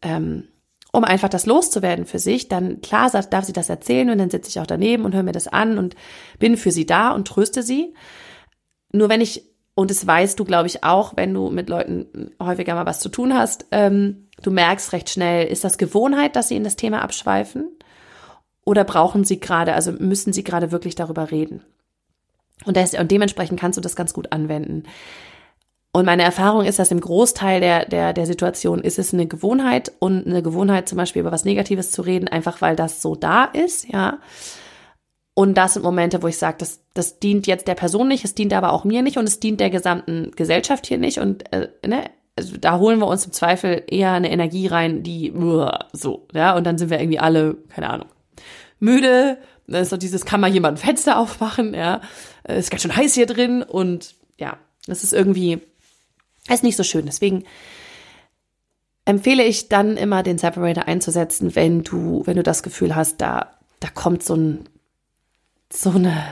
ähm, 0.00 0.48
um 0.92 1.04
einfach 1.04 1.28
das 1.28 1.44
loszuwerden 1.44 2.06
für 2.06 2.18
sich, 2.18 2.48
dann 2.48 2.80
klar 2.80 3.10
darf 3.10 3.44
sie 3.44 3.52
das 3.52 3.68
erzählen 3.68 4.08
und 4.08 4.16
dann 4.16 4.30
sitze 4.30 4.48
ich 4.48 4.60
auch 4.60 4.66
daneben 4.66 5.04
und 5.04 5.14
höre 5.14 5.22
mir 5.22 5.32
das 5.32 5.46
an 5.46 5.76
und 5.76 5.94
bin 6.38 6.56
für 6.56 6.70
sie 6.70 6.86
da 6.86 7.10
und 7.10 7.28
tröste 7.28 7.62
sie. 7.62 7.92
Nur 8.92 9.10
wenn 9.10 9.20
ich, 9.20 9.44
und 9.74 9.90
das 9.90 10.06
weißt 10.06 10.40
du, 10.40 10.46
glaube 10.46 10.68
ich, 10.68 10.84
auch, 10.84 11.18
wenn 11.18 11.34
du 11.34 11.50
mit 11.50 11.68
Leuten 11.68 12.30
häufiger 12.42 12.74
mal 12.74 12.86
was 12.86 13.00
zu 13.00 13.10
tun 13.10 13.34
hast, 13.34 13.66
ähm, 13.72 14.27
Du 14.42 14.50
merkst 14.50 14.92
recht 14.92 15.10
schnell, 15.10 15.46
ist 15.46 15.64
das 15.64 15.78
Gewohnheit, 15.78 16.36
dass 16.36 16.48
sie 16.48 16.56
in 16.56 16.64
das 16.64 16.76
Thema 16.76 17.02
abschweifen? 17.02 17.68
Oder 18.64 18.84
brauchen 18.84 19.24
sie 19.24 19.40
gerade, 19.40 19.74
also 19.74 19.92
müssen 19.92 20.32
sie 20.32 20.44
gerade 20.44 20.70
wirklich 20.70 20.94
darüber 20.94 21.30
reden? 21.30 21.62
Und, 22.64 22.76
das, 22.76 22.94
und 22.94 23.10
dementsprechend 23.10 23.58
kannst 23.58 23.76
du 23.76 23.80
das 23.80 23.96
ganz 23.96 24.12
gut 24.12 24.32
anwenden. 24.32 24.84
Und 25.92 26.04
meine 26.04 26.22
Erfahrung 26.22 26.64
ist, 26.64 26.78
dass 26.78 26.90
im 26.90 27.00
Großteil 27.00 27.60
der, 27.60 27.86
der, 27.86 28.12
der 28.12 28.26
Situation 28.26 28.80
ist 28.80 28.98
es 28.98 29.14
eine 29.14 29.26
Gewohnheit 29.26 29.92
und 30.00 30.26
eine 30.26 30.42
Gewohnheit 30.42 30.88
zum 30.88 30.98
Beispiel 30.98 31.20
über 31.20 31.32
was 31.32 31.44
Negatives 31.44 31.90
zu 31.90 32.02
reden, 32.02 32.28
einfach 32.28 32.60
weil 32.60 32.76
das 32.76 33.00
so 33.00 33.14
da 33.14 33.44
ist, 33.44 33.88
ja. 33.88 34.18
Und 35.34 35.54
das 35.54 35.74
sind 35.74 35.84
Momente, 35.84 36.22
wo 36.22 36.26
ich 36.26 36.36
sage, 36.36 36.56
das, 36.58 36.80
das 36.94 37.20
dient 37.20 37.46
jetzt 37.46 37.68
der 37.68 37.76
Person 37.76 38.08
nicht, 38.08 38.24
es 38.24 38.34
dient 38.34 38.52
aber 38.52 38.72
auch 38.72 38.84
mir 38.84 39.02
nicht 39.02 39.18
und 39.18 39.24
es 39.24 39.40
dient 39.40 39.60
der 39.60 39.70
gesamten 39.70 40.32
Gesellschaft 40.32 40.86
hier 40.86 40.98
nicht. 40.98 41.18
Und 41.18 41.52
äh, 41.52 41.68
ne, 41.86 42.04
also 42.38 42.56
da 42.56 42.78
holen 42.78 43.00
wir 43.00 43.08
uns 43.08 43.26
im 43.26 43.32
Zweifel 43.32 43.82
eher 43.88 44.12
eine 44.12 44.30
Energie 44.30 44.68
rein, 44.68 45.02
die 45.02 45.32
so, 45.92 46.28
ja, 46.32 46.56
und 46.56 46.64
dann 46.64 46.78
sind 46.78 46.88
wir 46.88 47.00
irgendwie 47.00 47.18
alle, 47.18 47.56
keine 47.68 47.90
Ahnung, 47.90 48.08
müde. 48.78 49.38
Da 49.66 49.80
ist 49.80 49.92
doch 49.92 49.98
dieses, 49.98 50.24
kann 50.24 50.40
mal 50.40 50.50
jemand 50.50 50.78
ein 50.78 50.82
Fenster 50.82 51.18
aufmachen, 51.18 51.74
ja, 51.74 52.00
es 52.44 52.66
ist 52.66 52.70
ganz 52.70 52.82
schön 52.82 52.96
heiß 52.96 53.14
hier 53.14 53.26
drin 53.26 53.62
und 53.62 54.14
ja, 54.38 54.56
das 54.86 55.04
ist 55.04 55.12
irgendwie, 55.12 55.60
ist 56.48 56.62
nicht 56.62 56.76
so 56.76 56.84
schön. 56.84 57.04
Deswegen 57.04 57.44
empfehle 59.04 59.44
ich 59.44 59.68
dann 59.68 59.96
immer 59.96 60.22
den 60.22 60.38
Separator 60.38 60.86
einzusetzen, 60.86 61.54
wenn 61.56 61.82
du, 61.82 62.22
wenn 62.24 62.36
du 62.36 62.42
das 62.42 62.62
Gefühl 62.62 62.94
hast, 62.94 63.20
da, 63.20 63.58
da 63.80 63.88
kommt 63.88 64.22
so 64.22 64.36
ein, 64.36 64.64
so 65.70 65.90
eine, 65.90 66.22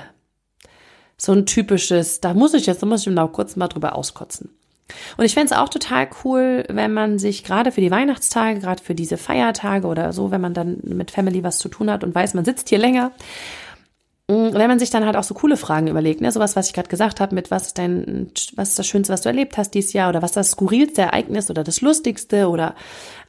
so 1.19 1.33
ein 1.33 1.45
typisches, 1.45 2.21
da 2.21 2.33
muss 2.33 2.55
ich 2.55 2.65
jetzt, 2.65 2.83
da 2.83 2.87
muss 2.87 3.07
ich 3.07 3.13
noch 3.13 3.33
kurz 3.33 3.57
mal 3.57 3.69
drüber 3.69 3.97
auskotzen. 3.97 4.56
Und 5.16 5.25
ich 5.25 5.35
fände 5.35 5.52
es 5.52 5.59
auch 5.59 5.69
total 5.69 6.09
cool, 6.25 6.64
wenn 6.69 6.93
man 6.93 7.19
sich 7.19 7.45
gerade 7.45 7.73
für 7.73 7.81
die 7.81 7.90
Weihnachtstage, 7.90 8.61
gerade 8.61 8.83
für 8.83 8.95
diese 8.95 9.16
Feiertage 9.16 9.87
oder 9.87 10.12
so, 10.12 10.31
wenn 10.31 10.40
man 10.40 10.55
dann 10.55 10.78
mit 10.85 11.11
Family 11.11 11.43
was 11.43 11.59
zu 11.59 11.69
tun 11.69 11.90
hat 11.90 12.05
und 12.05 12.14
weiß, 12.14 12.35
man 12.35 12.45
sitzt 12.45 12.69
hier 12.69 12.78
länger, 12.78 13.11
mm, 14.28 14.52
wenn 14.52 14.69
man 14.69 14.78
sich 14.78 14.90
dann 14.90 15.05
halt 15.05 15.16
auch 15.16 15.25
so 15.25 15.35
coole 15.35 15.57
Fragen 15.57 15.88
überlegt, 15.88 16.21
ne, 16.21 16.31
sowas, 16.31 16.55
was 16.55 16.69
ich 16.69 16.73
gerade 16.73 16.88
gesagt 16.88 17.21
habe, 17.21 17.35
mit 17.35 17.50
was 17.50 17.69
ist 17.69 17.78
dein, 17.78 18.31
was 18.55 18.71
ist 18.71 18.78
das 18.78 18.87
Schönste, 18.87 19.12
was 19.12 19.23
du 19.23 19.28
erlebt 19.28 19.59
hast 19.59 19.73
dieses 19.73 19.93
Jahr 19.93 20.09
oder 20.09 20.23
was 20.23 20.31
ist 20.31 20.37
das 20.37 20.50
skurrilste 20.52 21.02
Ereignis 21.02 21.50
oder 21.50 21.64
das 21.64 21.81
lustigste 21.81 22.49
oder 22.49 22.75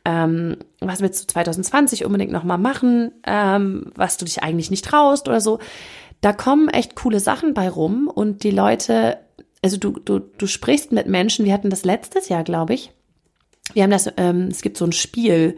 ähm, 0.05 0.57
was 0.79 1.01
willst 1.01 1.23
du 1.23 1.33
2020 1.33 2.05
unbedingt 2.05 2.31
nochmal 2.31 2.59
machen, 2.59 3.11
ähm, 3.25 3.91
was 3.95 4.17
du 4.17 4.25
dich 4.25 4.43
eigentlich 4.43 4.69
nicht 4.69 4.85
traust 4.85 5.27
oder 5.27 5.41
so. 5.41 5.59
Da 6.21 6.33
kommen 6.33 6.67
echt 6.69 6.95
coole 6.95 7.19
Sachen 7.19 7.53
bei 7.53 7.69
rum 7.69 8.11
und 8.13 8.43
die 8.43 8.51
Leute 8.51 9.19
also 9.67 9.75
du, 9.75 9.99
du, 9.99 10.19
du 10.19 10.47
sprichst 10.47 10.93
mit 10.93 11.07
Menschen, 11.07 11.43
wir 11.43 11.51
hatten 11.51 11.69
das 11.69 11.83
letztes 11.83 12.29
Jahr, 12.29 12.45
glaube 12.45 12.73
ich. 12.73 12.93
Wir 13.73 13.83
haben 13.83 13.91
das, 13.91 14.09
ähm, 14.15 14.47
es 14.49 14.61
gibt 14.61 14.77
so 14.77 14.85
ein 14.85 14.93
Spiel, 14.93 15.57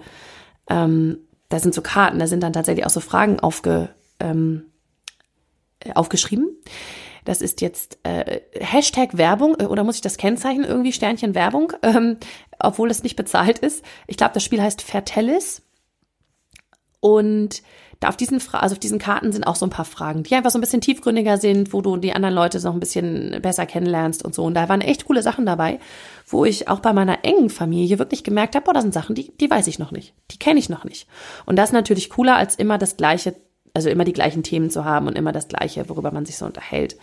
ähm, 0.67 1.19
da 1.47 1.59
sind 1.59 1.75
so 1.75 1.83
Karten, 1.83 2.17
da 2.17 2.25
sind 2.25 2.41
dann 2.41 2.53
tatsächlich 2.53 2.87
auch 2.87 2.89
so 2.89 3.01
Fragen 3.01 3.39
aufge, 3.39 3.89
ähm, 4.19 4.65
äh, 5.79 5.93
aufgeschrieben. 5.93 6.49
Das 7.23 7.43
ist 7.43 7.61
jetzt 7.61 7.99
äh, 8.01 8.39
Hashtag 8.53 9.15
Werbung 9.15 9.55
äh, 9.59 9.65
oder 9.65 9.83
muss 9.83 9.97
ich 9.97 10.01
das 10.01 10.17
kennzeichnen 10.17 10.65
irgendwie 10.65 10.91
Sternchen 10.91 11.35
Werbung, 11.35 11.73
ähm, 11.83 12.17
obwohl 12.57 12.89
es 12.89 13.03
nicht 13.03 13.15
bezahlt 13.15 13.59
ist. 13.59 13.85
Ich 14.07 14.17
glaube, 14.17 14.33
das 14.33 14.43
Spiel 14.43 14.59
heißt 14.59 14.81
Fertellis 14.81 15.61
und 16.99 17.61
da 17.99 18.07
auf 18.07 18.15
diesen, 18.15 18.41
also 18.53 18.73
auf 18.73 18.79
diesen 18.79 18.97
Karten 18.97 19.33
sind 19.33 19.45
auch 19.45 19.57
so 19.57 19.65
ein 19.65 19.71
paar 19.71 19.85
Fragen, 19.85 20.23
die 20.23 20.33
einfach 20.33 20.51
so 20.51 20.57
ein 20.57 20.61
bisschen 20.61 20.79
tiefgründiger 20.79 21.37
sind, 21.37 21.73
wo 21.73 21.81
du 21.81 21.97
die 21.97 22.13
anderen 22.13 22.33
Leute 22.33 22.61
noch 22.61 22.73
ein 22.73 22.79
bisschen 22.79 23.41
besser 23.41 23.65
kennenlernst 23.65 24.23
und 24.23 24.33
so. 24.33 24.45
Und 24.45 24.53
da 24.53 24.69
waren 24.69 24.79
echt 24.79 25.05
coole 25.05 25.21
Sachen 25.21 25.45
dabei, 25.45 25.79
wo 26.25 26.45
ich 26.45 26.69
auch 26.69 26.79
bei 26.79 26.93
meiner 26.93 27.25
engen 27.25 27.49
Familie 27.49 27.99
wirklich 27.99 28.23
gemerkt 28.23 28.55
habe, 28.55 28.63
boah, 28.63 28.73
das 28.73 28.83
sind 28.83 28.93
Sachen, 28.93 29.15
die, 29.15 29.35
die 29.37 29.49
weiß 29.49 29.67
ich 29.67 29.79
noch 29.79 29.91
nicht. 29.91 30.13
Die 30.31 30.39
kenne 30.39 30.59
ich 30.59 30.69
noch 30.69 30.85
nicht. 30.85 31.07
Und 31.45 31.57
das 31.57 31.69
ist 31.69 31.73
natürlich 31.73 32.09
cooler, 32.09 32.37
als 32.37 32.55
immer 32.55 32.77
das 32.77 32.95
gleiche, 32.95 33.35
also 33.73 33.89
immer 33.89 34.05
die 34.05 34.13
gleichen 34.13 34.43
Themen 34.43 34.69
zu 34.69 34.85
haben 34.85 35.07
und 35.07 35.17
immer 35.17 35.33
das 35.33 35.49
gleiche, 35.49 35.89
worüber 35.89 36.11
man 36.11 36.25
sich 36.25 36.37
so 36.37 36.45
unterhält. 36.45 36.95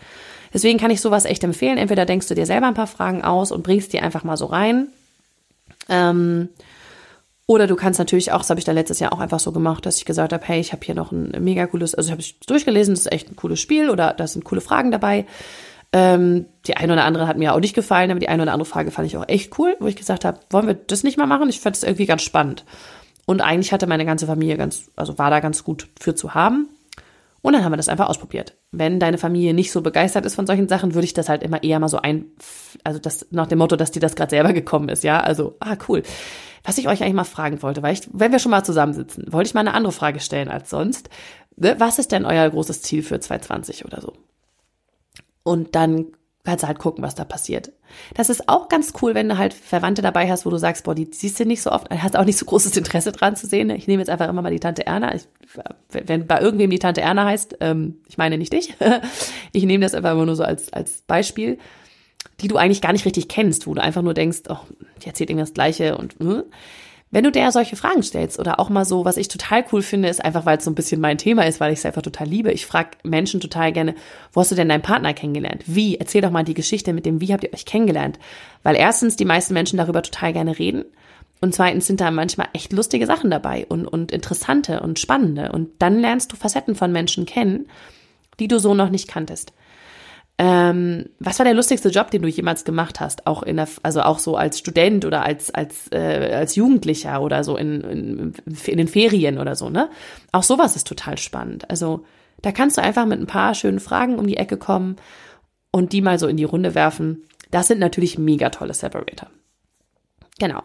Deswegen 0.55 0.79
kann 0.79 0.91
ich 0.91 1.03
sowas 1.03 1.27
echt 1.27 1.45
empfehlen. 1.45 1.77
Entweder 1.77 2.07
denkst 2.07 2.29
du 2.29 2.35
dir 2.35 2.47
selber 2.47 2.69
ein 2.69 2.75
paar 2.75 2.87
Fragen 2.87 3.23
aus 3.23 3.53
und 3.53 3.63
bringst 3.63 3.93
die 3.93 4.01
einfach 4.01 4.25
mal 4.25 4.39
so 4.39 4.47
rein. 4.47 4.89
Ähm, 5.91 6.49
oder 7.47 7.67
du 7.67 7.77
kannst 7.77 7.99
natürlich 7.99 8.33
auch, 8.33 8.39
das 8.39 8.51
habe 8.51 8.59
ich 8.59 8.65
da 8.65 8.73
letztes 8.73 8.99
Jahr 8.99 9.13
auch 9.13 9.21
einfach 9.21 9.39
so 9.39 9.53
gemacht, 9.53 9.87
dass 9.87 9.99
ich 9.99 10.05
gesagt 10.05 10.33
habe, 10.33 10.45
hey, 10.47 10.61
ich 10.61 10.73
habe 10.73 10.85
hier 10.85 10.97
noch 10.97 11.13
ein 11.13 11.33
mega 11.39 11.67
cooles, 11.67 11.95
also 11.95 12.09
ich 12.09 12.13
habe 12.13 12.23
es 12.23 12.39
durchgelesen, 12.41 12.95
das 12.95 13.07
ist 13.07 13.13
echt 13.13 13.31
ein 13.31 13.37
cooles 13.37 13.61
Spiel 13.61 13.89
oder 13.89 14.13
da 14.15 14.27
sind 14.27 14.45
coole 14.45 14.61
Fragen 14.61 14.91
dabei. 14.91 15.27
Ähm, 15.93 16.47
die 16.67 16.77
eine 16.77 16.93
oder 16.93 17.05
andere 17.05 17.29
hat 17.29 17.39
mir 17.39 17.55
auch 17.55 17.61
nicht 17.61 17.75
gefallen, 17.75 18.11
aber 18.11 18.19
die 18.19 18.29
eine 18.29 18.43
oder 18.43 18.53
andere 18.53 18.69
Frage 18.69 18.91
fand 18.91 19.07
ich 19.07 19.17
auch 19.17 19.29
echt 19.29 19.57
cool, 19.59 19.77
wo 19.79 19.87
ich 19.87 19.95
gesagt 19.95 20.25
habe, 20.25 20.41
wollen 20.51 20.67
wir 20.67 20.75
das 20.75 21.05
nicht 21.05 21.19
mal 21.19 21.27
machen? 21.27 21.49
Ich 21.49 21.61
fand 21.61 21.77
es 21.77 21.85
irgendwie 21.85 22.07
ganz 22.07 22.23
spannend. 22.23 22.65
Und 23.27 23.41
eigentlich 23.41 23.73
hatte 23.73 23.87
meine 23.87 24.05
ganze 24.05 24.27
Familie 24.27 24.57
ganz, 24.57 24.91
also 24.97 25.17
war 25.19 25.31
da 25.31 25.39
ganz 25.41 25.63
gut 25.63 25.89
für 26.01 26.15
zu 26.17 26.35
haben. 26.35 26.69
Und 27.47 27.53
dann 27.53 27.63
haben 27.63 27.71
wir 27.71 27.77
das 27.77 27.89
einfach 27.89 28.09
ausprobiert. 28.09 28.57
Wenn 28.73 28.99
deine 28.99 29.19
Familie 29.19 29.55
nicht 29.55 29.71
so 29.71 29.81
begeistert 29.81 30.27
ist 30.27 30.35
von 30.35 30.49
solchen 30.49 30.67
Sachen, 30.67 30.95
würde 30.95 31.05
ich 31.05 31.15
das 31.15 31.29
halt 31.29 31.45
immer 31.45 31.63
eher 31.63 31.79
mal 31.79 31.87
so 31.87 31.99
ein, 31.99 32.25
also 32.83 32.99
das 32.99 33.29
nach 33.31 33.47
dem 33.47 33.59
Motto, 33.59 33.77
dass 33.77 33.93
die 33.93 34.01
das 34.01 34.17
gerade 34.17 34.31
selber 34.31 34.53
gekommen 34.53 34.89
ist, 34.89 35.05
ja. 35.05 35.21
Also, 35.21 35.55
ah, 35.61 35.77
cool. 35.87 36.03
Was 36.65 36.77
ich 36.77 36.89
euch 36.89 37.03
eigentlich 37.03 37.15
mal 37.15 37.23
fragen 37.23 37.63
wollte, 37.63 37.85
weil 37.85 37.93
ich, 37.93 38.01
wenn 38.13 38.33
wir 38.33 38.41
schon 38.41 38.51
mal 38.51 38.65
zusammensitzen, 38.65 39.33
wollte 39.33 39.47
ich 39.47 39.55
mal 39.55 39.61
eine 39.61 39.75
andere 39.75 39.93
Frage 39.93 40.19
stellen 40.19 40.49
als 40.49 40.71
sonst. 40.71 41.09
Ne, 41.55 41.77
was 41.79 42.01
ist 42.01 42.11
denn 42.11 42.25
euer 42.25 42.51
großes 42.51 42.83
Ziel 42.83 43.05
für 43.05 43.21
2020 43.21 43.85
oder 43.85 44.01
so? 44.01 44.15
Und 45.45 45.77
dann 45.77 46.07
kannst 46.47 46.67
halt 46.67 46.79
gucken, 46.79 47.05
was 47.05 47.15
da 47.15 47.25
passiert. 47.25 47.73
Das 48.15 48.31
ist 48.31 48.49
auch 48.49 48.69
ganz 48.69 48.93
cool, 49.03 49.15
wenn 49.15 49.29
du 49.29 49.37
halt 49.37 49.53
Verwandte 49.53 50.01
dabei 50.01 50.31
hast, 50.31 50.47
wo 50.47 50.51
du 50.51 50.57
sagst, 50.57 50.85
boah, 50.85 50.95
die 50.95 51.09
siehst 51.13 51.39
du 51.39 51.45
nicht 51.45 51.61
so 51.61 51.71
oft, 51.71 51.91
hast 51.91 52.17
auch 52.17 52.25
nicht 52.25 52.39
so 52.39 52.47
großes 52.47 52.77
Interesse 52.77 53.13
dran 53.13 53.37
zu 53.37 53.47
sehen. 53.47 53.69
Ich 53.71 53.87
nehme 53.87 54.01
jetzt 54.01 54.09
einfach 54.09 54.29
immer 54.29 54.43
mal 54.43 54.51
die 54.51 54.61
Tante 54.61 54.87
Erna. 54.87 55.15
Ich, 55.15 55.23
wenn 55.91 56.27
bei 56.27 56.41
irgendwem 56.41 56.71
die 56.71 56.79
Tante 56.79 57.03
Erna 57.03 57.27
heißt, 57.27 57.59
ähm, 57.61 57.99
ich 58.09 58.17
meine 58.17 58.39
nicht 58.39 58.53
dich. 58.53 58.75
ich 59.53 59.65
nehme 59.65 59.85
das 59.85 59.95
einfach 59.95 60.13
immer 60.13 60.27
nur 60.27 60.37
so 60.37 60.45
als, 60.45 60.73
als 60.73 61.03
Beispiel, 61.03 61.59
die 62.41 62.49
du 62.49 62.57
eigentlich 62.57 62.81
gar 62.81 62.93
nicht 62.93 63.05
richtig 63.05 63.29
kennst, 63.29 63.67
wo 63.67 63.75
du 63.75 63.83
einfach 63.83 64.03
nur 64.03 64.15
denkst, 64.15 64.43
oh, 64.49 64.59
die 65.03 65.09
erzählt 65.09 65.31
irgendwas 65.31 65.55
Gleiche 65.55 65.99
und, 65.99 66.15
hm. 66.19 66.45
Wenn 67.11 67.23
du 67.23 67.31
der 67.31 67.53
solche 67.53 67.77
Fragen 67.77 68.03
stellst 68.03 68.39
oder 68.39 68.59
auch 68.59 68.69
mal 68.69 68.85
so, 68.85 69.05
was 69.05 69.17
ich 69.17 69.29
total 69.29 69.65
cool 69.73 69.81
finde, 69.81 70.09
ist 70.09 70.25
einfach, 70.25 70.45
weil 70.45 70.59
es 70.59 70.65
so 70.65 70.71
ein 70.71 70.75
bisschen 70.75 71.01
mein 71.01 71.19
Thema 71.19 71.47
ist, 71.47 71.61
weil 71.61 71.73
ich 71.73 71.79
es 71.79 71.87
einfach 71.87 72.03
total 72.03 72.27
liebe. 72.27 72.51
Ich 72.51 72.67
frage 72.67 72.91
Menschen 73.05 73.41
total 73.41 73.73
gerne, 73.73 73.95
wo 74.33 74.41
hast 74.41 74.51
du 74.51 74.57
denn 74.57 74.69
deinen 74.69 74.83
Partner 74.83 75.15
kennengelernt? 75.15 75.63
Wie? 75.67 75.97
Erzähl 75.97 76.21
doch 76.21 76.31
mal 76.31 76.43
die 76.43 76.55
Geschichte 76.55 76.93
mit 76.93 77.07
dem, 77.07 77.21
wie 77.21 77.33
habt 77.33 77.45
ihr 77.45 77.55
euch 77.55 77.65
kennengelernt? 77.65 78.19
Weil 78.65 78.75
erstens 78.75 79.15
die 79.15 79.25
meisten 79.25 79.55
Menschen 79.55 79.77
darüber 79.77 80.03
total 80.03 80.33
gerne 80.33 80.59
reden 80.59 80.85
und 81.41 81.55
zweitens 81.55 81.87
sind 81.87 82.01
da 82.01 82.11
manchmal 82.11 82.49
echt 82.55 82.73
lustige 82.73 83.07
Sachen 83.07 83.31
dabei 83.31 83.67
und, 83.69 83.87
und 83.87 84.11
interessante 84.11 84.81
und 84.81 84.99
spannende. 84.99 85.53
Und 85.53 85.71
dann 85.79 86.01
lernst 86.01 86.33
du 86.33 86.37
Facetten 86.37 86.75
von 86.75 86.93
Menschen 86.93 87.27
kennen, 87.27 87.69
die 88.41 88.49
du 88.49 88.59
so 88.59 88.75
noch 88.75 88.91
nicht 88.91 89.09
kanntest. 89.09 89.53
Ähm, 90.39 91.07
was 91.19 91.39
war 91.39 91.45
der 91.45 91.55
lustigste 91.55 91.89
Job, 91.89 92.11
den 92.11 92.21
du 92.21 92.29
jemals 92.29 92.65
gemacht 92.65 93.01
hast? 93.01 93.27
Auch 93.27 93.43
in 93.43 93.57
der, 93.57 93.69
also 93.83 94.03
auch 94.03 94.19
so 94.19 94.37
als 94.37 94.59
Student 94.59 95.07
oder 95.07 95.23
als 95.23 95.53
als 95.53 95.91
äh, 95.93 96.35
als 96.35 96.57
Jugendlicher 96.57 97.23
oder 97.23 97.43
so 97.43 97.57
in, 97.57 97.81
in 97.81 98.35
in 98.67 98.77
den 98.77 98.89
Ferien 98.89 99.39
oder 99.39 99.57
so, 99.57 99.71
ne? 99.71 99.89
Auch 100.33 100.43
sowas 100.43 100.77
ist 100.77 100.87
total 100.87 101.17
spannend. 101.17 101.71
Also 101.71 102.05
da 102.43 102.53
kannst 102.53 102.77
du 102.77 102.83
einfach 102.83 103.07
mit 103.07 103.19
ein 103.19 103.27
paar 103.27 103.55
schönen 103.55 103.81
Fragen 103.81 104.19
um 104.19 104.27
die 104.27 104.37
Ecke 104.37 104.59
kommen 104.59 104.97
und 105.71 105.93
die 105.93 106.03
mal 106.03 106.19
so 106.19 106.27
in 106.27 106.37
die 106.37 106.45
Runde 106.45 106.75
werfen. 106.75 107.25
Das 107.51 107.69
sind 107.69 107.79
natürlich 107.79 108.19
mega 108.19 108.51
tolle 108.51 108.75
Separator. 108.75 109.31
Genau. 110.39 110.63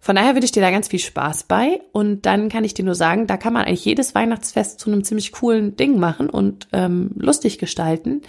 Von 0.00 0.16
daher 0.16 0.34
würde 0.34 0.44
ich 0.44 0.52
dir 0.52 0.62
da 0.62 0.70
ganz 0.70 0.88
viel 0.88 1.00
Spaß 1.00 1.44
bei 1.44 1.80
und 1.92 2.26
dann 2.26 2.48
kann 2.48 2.64
ich 2.64 2.74
dir 2.74 2.84
nur 2.84 2.94
sagen, 2.94 3.26
da 3.26 3.36
kann 3.36 3.52
man 3.52 3.64
eigentlich 3.64 3.84
jedes 3.84 4.14
Weihnachtsfest 4.14 4.78
zu 4.80 4.90
einem 4.90 5.04
ziemlich 5.04 5.32
coolen 5.32 5.76
Ding 5.76 5.98
machen 5.98 6.30
und 6.30 6.68
ähm, 6.72 7.10
lustig 7.16 7.58
gestalten. 7.58 8.22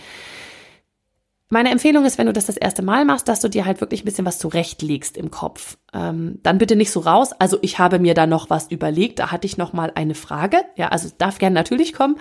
Meine 1.49 1.71
Empfehlung 1.71 2.03
ist, 2.03 2.17
wenn 2.17 2.27
du 2.27 2.33
das 2.33 2.47
das 2.47 2.57
erste 2.57 2.81
Mal 2.81 3.05
machst, 3.05 3.29
dass 3.29 3.39
du 3.39 3.47
dir 3.47 3.65
halt 3.65 3.79
wirklich 3.79 4.01
ein 4.01 4.05
bisschen 4.05 4.25
was 4.25 4.37
zurechtlegst 4.37 5.15
im 5.15 5.31
Kopf. 5.31 5.77
Ähm, 5.93 6.39
dann 6.43 6.57
bitte 6.57 6.75
nicht 6.75 6.91
so 6.91 6.99
raus. 6.99 7.31
Also 7.31 7.57
ich 7.61 7.79
habe 7.79 7.99
mir 7.99 8.13
da 8.13 8.27
noch 8.27 8.49
was 8.49 8.69
überlegt. 8.69 9.19
Da 9.19 9.31
hatte 9.31 9.47
ich 9.47 9.57
noch 9.57 9.71
mal 9.71 9.91
eine 9.95 10.13
Frage. 10.13 10.57
Ja, 10.75 10.89
also 10.89 11.09
darf 11.17 11.39
gerne 11.39 11.53
natürlich 11.53 11.93
kommen. 11.93 12.17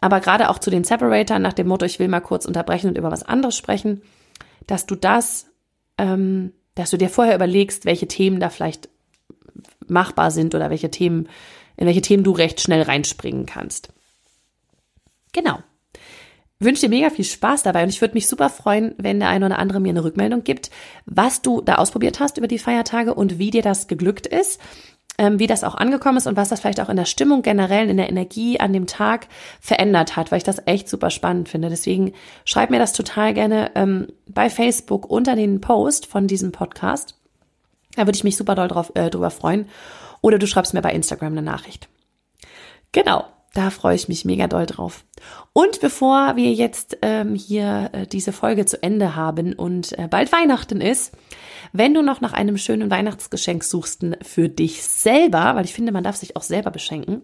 Aber 0.00 0.20
gerade 0.20 0.50
auch 0.50 0.58
zu 0.58 0.70
den 0.70 0.84
Separatoren 0.84 1.40
nach 1.40 1.54
dem 1.54 1.66
Motto, 1.66 1.86
ich 1.86 1.98
will 1.98 2.08
mal 2.08 2.20
kurz 2.20 2.44
unterbrechen 2.44 2.88
und 2.88 2.98
über 2.98 3.10
was 3.10 3.22
anderes 3.22 3.56
sprechen, 3.56 4.02
dass 4.66 4.84
du 4.84 4.96
das, 4.96 5.46
ähm, 5.96 6.52
dass 6.74 6.90
du 6.90 6.98
dir 6.98 7.08
vorher 7.08 7.34
überlegst, 7.34 7.86
welche 7.86 8.06
Themen 8.06 8.38
da 8.38 8.50
vielleicht 8.50 8.90
machbar 9.86 10.30
sind 10.30 10.54
oder 10.54 10.68
welche 10.68 10.90
Themen, 10.90 11.28
in 11.78 11.86
welche 11.86 12.02
Themen 12.02 12.22
du 12.22 12.32
recht 12.32 12.60
schnell 12.60 12.82
reinspringen 12.82 13.46
kannst. 13.46 13.88
Genau 15.32 15.58
wünsche 16.60 16.82
dir 16.82 16.88
mega 16.88 17.10
viel 17.10 17.24
Spaß 17.24 17.62
dabei 17.62 17.82
und 17.82 17.88
ich 17.88 18.00
würde 18.00 18.14
mich 18.14 18.26
super 18.26 18.50
freuen, 18.50 18.94
wenn 18.98 19.20
der 19.20 19.28
eine 19.28 19.46
oder 19.46 19.58
andere 19.58 19.80
mir 19.80 19.90
eine 19.90 20.04
Rückmeldung 20.04 20.42
gibt, 20.44 20.70
was 21.06 21.42
du 21.42 21.60
da 21.60 21.76
ausprobiert 21.76 22.20
hast 22.20 22.36
über 22.36 22.48
die 22.48 22.58
Feiertage 22.58 23.14
und 23.14 23.38
wie 23.38 23.50
dir 23.50 23.62
das 23.62 23.86
geglückt 23.86 24.26
ist, 24.26 24.60
ähm, 25.18 25.38
wie 25.38 25.46
das 25.46 25.64
auch 25.64 25.74
angekommen 25.74 26.18
ist 26.18 26.26
und 26.26 26.36
was 26.36 26.48
das 26.48 26.60
vielleicht 26.60 26.80
auch 26.80 26.88
in 26.88 26.96
der 26.96 27.04
Stimmung 27.04 27.42
generell, 27.42 27.88
in 27.88 27.96
der 27.96 28.08
Energie 28.08 28.58
an 28.60 28.72
dem 28.72 28.86
Tag 28.86 29.28
verändert 29.60 30.16
hat, 30.16 30.30
weil 30.30 30.38
ich 30.38 30.44
das 30.44 30.62
echt 30.66 30.88
super 30.88 31.10
spannend 31.10 31.48
finde. 31.48 31.68
Deswegen 31.68 32.12
schreib 32.44 32.70
mir 32.70 32.78
das 32.78 32.92
total 32.92 33.34
gerne 33.34 33.72
ähm, 33.74 34.08
bei 34.26 34.50
Facebook 34.50 35.10
unter 35.10 35.36
den 35.36 35.60
Post 35.60 36.06
von 36.06 36.26
diesem 36.26 36.52
Podcast. 36.52 37.16
Da 37.96 38.06
würde 38.06 38.16
ich 38.16 38.24
mich 38.24 38.36
super 38.36 38.54
doll 38.54 38.68
drauf, 38.68 38.92
äh, 38.94 39.10
drüber 39.10 39.30
freuen. 39.30 39.68
Oder 40.20 40.38
du 40.38 40.46
schreibst 40.46 40.74
mir 40.74 40.82
bei 40.82 40.92
Instagram 40.92 41.32
eine 41.32 41.42
Nachricht. 41.42 41.88
Genau. 42.92 43.24
Da 43.54 43.70
freue 43.70 43.96
ich 43.96 44.08
mich 44.08 44.24
mega 44.24 44.46
doll 44.46 44.66
drauf. 44.66 45.04
Und 45.52 45.80
bevor 45.80 46.36
wir 46.36 46.52
jetzt 46.52 46.98
ähm, 47.02 47.34
hier 47.34 47.90
äh, 47.92 48.06
diese 48.06 48.32
Folge 48.32 48.66
zu 48.66 48.82
Ende 48.82 49.16
haben 49.16 49.54
und 49.54 49.98
äh, 49.98 50.06
bald 50.08 50.30
Weihnachten 50.32 50.80
ist, 50.80 51.12
wenn 51.72 51.94
du 51.94 52.02
noch 52.02 52.20
nach 52.20 52.32
einem 52.32 52.58
schönen 52.58 52.90
Weihnachtsgeschenk 52.90 53.64
suchst 53.64 54.04
für 54.22 54.48
dich 54.48 54.82
selber, 54.82 55.54
weil 55.54 55.64
ich 55.64 55.74
finde, 55.74 55.92
man 55.92 56.04
darf 56.04 56.16
sich 56.16 56.36
auch 56.36 56.42
selber 56.42 56.70
beschenken, 56.70 57.22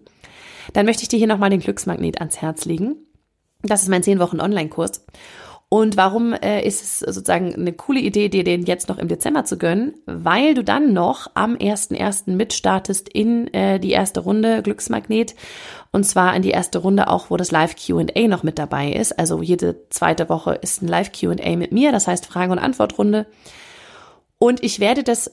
dann 0.73 0.87
möchte 0.87 1.03
ich 1.03 1.09
dir 1.09 1.19
hier 1.19 1.27
nochmal 1.27 1.51
den 1.51 1.61
Glücksmagnet 1.61 2.19
ans 2.19 2.41
Herz 2.41 2.65
legen. 2.65 2.97
Das 3.63 3.83
ist 3.83 3.89
mein 3.89 4.03
10 4.03 4.19
Wochen 4.19 4.41
Online-Kurs. 4.41 5.05
Und 5.75 5.97
warum 5.97 6.35
äh, 6.35 6.65
ist 6.65 6.85
es 6.85 7.01
sozusagen 7.01 7.53
eine 7.53 7.73
coole 7.73 7.99
Idee, 7.99 8.29
dir 8.29 8.45
den 8.45 8.63
jetzt 8.63 8.89
noch 8.89 8.97
im 8.97 9.09
Dezember 9.09 9.45
zu 9.45 9.59
gönnen? 9.59 9.95
Weil 10.07 10.55
du 10.55 10.63
dann 10.63 10.93
noch 10.93 11.33
am 11.35 11.57
1.1. 11.57 12.31
mitstartest 12.31 13.09
in 13.09 13.53
äh, 13.53 13.81
die 13.81 13.91
erste 13.91 14.21
Runde 14.21 14.63
Glücksmagnet. 14.63 15.35
Und 15.91 16.05
zwar 16.05 16.37
in 16.37 16.43
die 16.43 16.53
erste 16.53 16.79
Runde 16.79 17.09
auch, 17.09 17.29
wo 17.29 17.37
das 17.37 17.51
Live 17.51 17.75
Q&A 17.75 18.29
noch 18.29 18.45
mit 18.45 18.61
dabei 18.61 18.93
ist. 18.93 19.19
Also 19.19 19.43
jede 19.43 19.89
zweite 19.91 20.29
Woche 20.29 20.55
ist 20.55 20.81
ein 20.81 20.87
Live 20.87 21.11
Q&A 21.11 21.57
mit 21.57 21.73
mir, 21.73 21.91
das 21.91 22.07
heißt 22.07 22.25
Frage- 22.25 22.53
und 22.53 22.61
Antwortrunde. 22.61 23.27
Und 24.39 24.63
ich 24.63 24.79
werde 24.79 25.03
das 25.03 25.33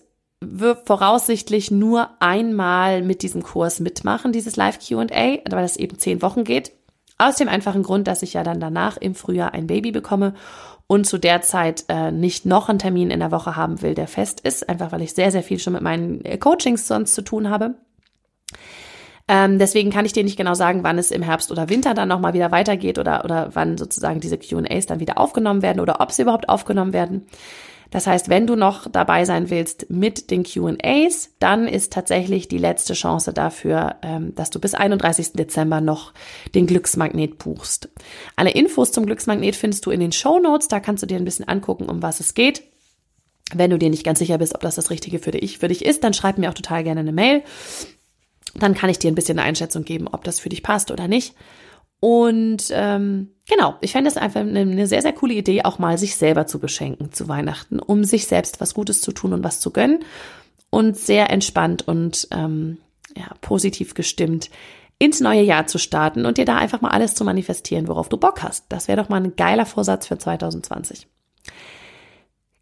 voraussichtlich 0.85 1.69
nur 1.69 2.09
einmal 2.19 3.03
mit 3.03 3.21
diesem 3.21 3.43
Kurs 3.43 3.79
mitmachen, 3.79 4.31
dieses 4.31 4.55
Live 4.55 4.79
Q&A, 4.79 5.03
weil 5.03 5.61
das 5.61 5.77
eben 5.77 5.99
zehn 5.99 6.23
Wochen 6.23 6.45
geht. 6.45 6.71
Aus 7.21 7.35
dem 7.35 7.49
einfachen 7.49 7.83
Grund, 7.83 8.07
dass 8.07 8.23
ich 8.23 8.33
ja 8.33 8.41
dann 8.41 8.59
danach 8.59 8.97
im 8.97 9.13
Frühjahr 9.13 9.53
ein 9.53 9.67
Baby 9.67 9.91
bekomme 9.91 10.33
und 10.87 11.05
zu 11.05 11.19
der 11.19 11.43
Zeit 11.43 11.85
äh, 11.87 12.11
nicht 12.11 12.47
noch 12.47 12.67
einen 12.67 12.79
Termin 12.79 13.11
in 13.11 13.19
der 13.19 13.31
Woche 13.31 13.55
haben 13.55 13.83
will, 13.83 13.93
der 13.93 14.07
fest 14.07 14.39
ist, 14.39 14.67
einfach 14.67 14.91
weil 14.91 15.03
ich 15.03 15.13
sehr, 15.13 15.31
sehr 15.31 15.43
viel 15.43 15.59
schon 15.59 15.73
mit 15.73 15.83
meinen 15.83 16.25
äh, 16.25 16.39
Coachings 16.39 16.87
sonst 16.87 17.13
zu 17.13 17.21
tun 17.21 17.51
habe. 17.51 17.75
Ähm, 19.27 19.59
deswegen 19.59 19.91
kann 19.91 20.05
ich 20.05 20.13
dir 20.13 20.23
nicht 20.23 20.35
genau 20.35 20.55
sagen, 20.55 20.83
wann 20.83 20.97
es 20.97 21.11
im 21.11 21.21
Herbst 21.21 21.51
oder 21.51 21.69
Winter 21.69 21.93
dann 21.93 22.09
nochmal 22.09 22.33
wieder 22.33 22.51
weitergeht 22.51 22.97
oder, 22.97 23.23
oder 23.23 23.51
wann 23.53 23.77
sozusagen 23.77 24.19
diese 24.19 24.39
QAs 24.39 24.87
dann 24.87 24.99
wieder 24.99 25.19
aufgenommen 25.19 25.61
werden 25.61 25.79
oder 25.79 26.01
ob 26.01 26.11
sie 26.11 26.23
überhaupt 26.23 26.49
aufgenommen 26.49 26.91
werden. 26.91 27.27
Das 27.91 28.07
heißt, 28.07 28.29
wenn 28.29 28.47
du 28.47 28.55
noch 28.55 28.89
dabei 28.89 29.25
sein 29.25 29.49
willst 29.49 29.89
mit 29.89 30.31
den 30.31 30.43
QAs, 30.43 31.29
dann 31.39 31.67
ist 31.67 31.93
tatsächlich 31.93 32.47
die 32.47 32.57
letzte 32.57 32.93
Chance 32.93 33.33
dafür, 33.33 33.97
ähm, 34.01 34.33
dass 34.33 34.49
du 34.49 34.59
bis 34.59 34.73
31. 34.73 35.33
Dezember 35.33 35.81
noch 35.81 36.13
den 36.55 36.67
Glücksmagnet 36.67 37.37
buchst. 37.37 37.89
Alle 38.37 38.51
Infos 38.51 38.93
zum 38.93 39.05
Glücksmagnet 39.05 39.57
findest 39.57 39.85
du 39.85 39.91
in 39.91 39.99
den 39.99 40.13
Show 40.13 40.39
Notes. 40.39 40.69
Da 40.69 40.79
kannst 40.79 41.03
du 41.03 41.07
dir 41.07 41.17
ein 41.17 41.25
bisschen 41.25 41.47
angucken, 41.47 41.89
um 41.89 42.01
was 42.01 42.21
es 42.21 42.33
geht. 42.33 42.63
Wenn 43.53 43.69
du 43.69 43.77
dir 43.77 43.89
nicht 43.89 44.05
ganz 44.05 44.19
sicher 44.19 44.37
bist, 44.37 44.55
ob 44.55 44.61
das 44.61 44.75
das 44.75 44.89
Richtige 44.89 45.19
für 45.19 45.31
dich, 45.31 45.57
für 45.57 45.67
dich 45.67 45.83
ist, 45.83 46.05
dann 46.05 46.13
schreib 46.13 46.37
mir 46.37 46.49
auch 46.49 46.53
total 46.55 46.85
gerne 46.85 47.01
eine 47.01 47.11
Mail. 47.11 47.43
Dann 48.55 48.73
kann 48.73 48.89
ich 48.89 48.99
dir 48.99 49.11
ein 49.11 49.15
bisschen 49.15 49.37
eine 49.37 49.47
Einschätzung 49.47 49.83
geben, 49.83 50.07
ob 50.07 50.23
das 50.23 50.39
für 50.39 50.49
dich 50.49 50.63
passt 50.63 50.91
oder 50.91 51.09
nicht. 51.09 51.35
Und 52.01 52.65
ähm, 52.71 53.29
genau, 53.47 53.75
ich 53.79 53.91
fände 53.91 54.09
es 54.09 54.17
einfach 54.17 54.41
eine, 54.41 54.61
eine 54.61 54.87
sehr, 54.87 55.03
sehr 55.03 55.13
coole 55.13 55.35
Idee, 55.35 55.63
auch 55.63 55.77
mal 55.77 55.99
sich 55.99 56.17
selber 56.17 56.47
zu 56.47 56.59
beschenken 56.59 57.13
zu 57.13 57.27
Weihnachten, 57.27 57.79
um 57.79 58.03
sich 58.03 58.25
selbst 58.25 58.59
was 58.59 58.73
Gutes 58.73 59.01
zu 59.01 59.11
tun 59.11 59.33
und 59.33 59.43
was 59.43 59.61
zu 59.61 59.71
gönnen. 59.71 60.03
Und 60.71 60.97
sehr 60.97 61.29
entspannt 61.29 61.87
und 61.87 62.27
ähm, 62.31 62.77
ja, 63.15 63.29
positiv 63.41 63.93
gestimmt 63.93 64.49
ins 64.97 65.19
neue 65.19 65.41
Jahr 65.41 65.67
zu 65.67 65.77
starten 65.77 66.25
und 66.25 66.37
dir 66.37 66.45
da 66.45 66.57
einfach 66.57 66.81
mal 66.81 66.91
alles 66.91 67.13
zu 67.13 67.23
manifestieren, 67.23 67.87
worauf 67.87 68.09
du 68.09 68.17
Bock 68.17 68.41
hast. 68.41 68.65
Das 68.69 68.87
wäre 68.87 69.01
doch 69.01 69.09
mal 69.09 69.21
ein 69.21 69.35
geiler 69.35 69.65
Vorsatz 69.65 70.07
für 70.07 70.17
2020. 70.17 71.07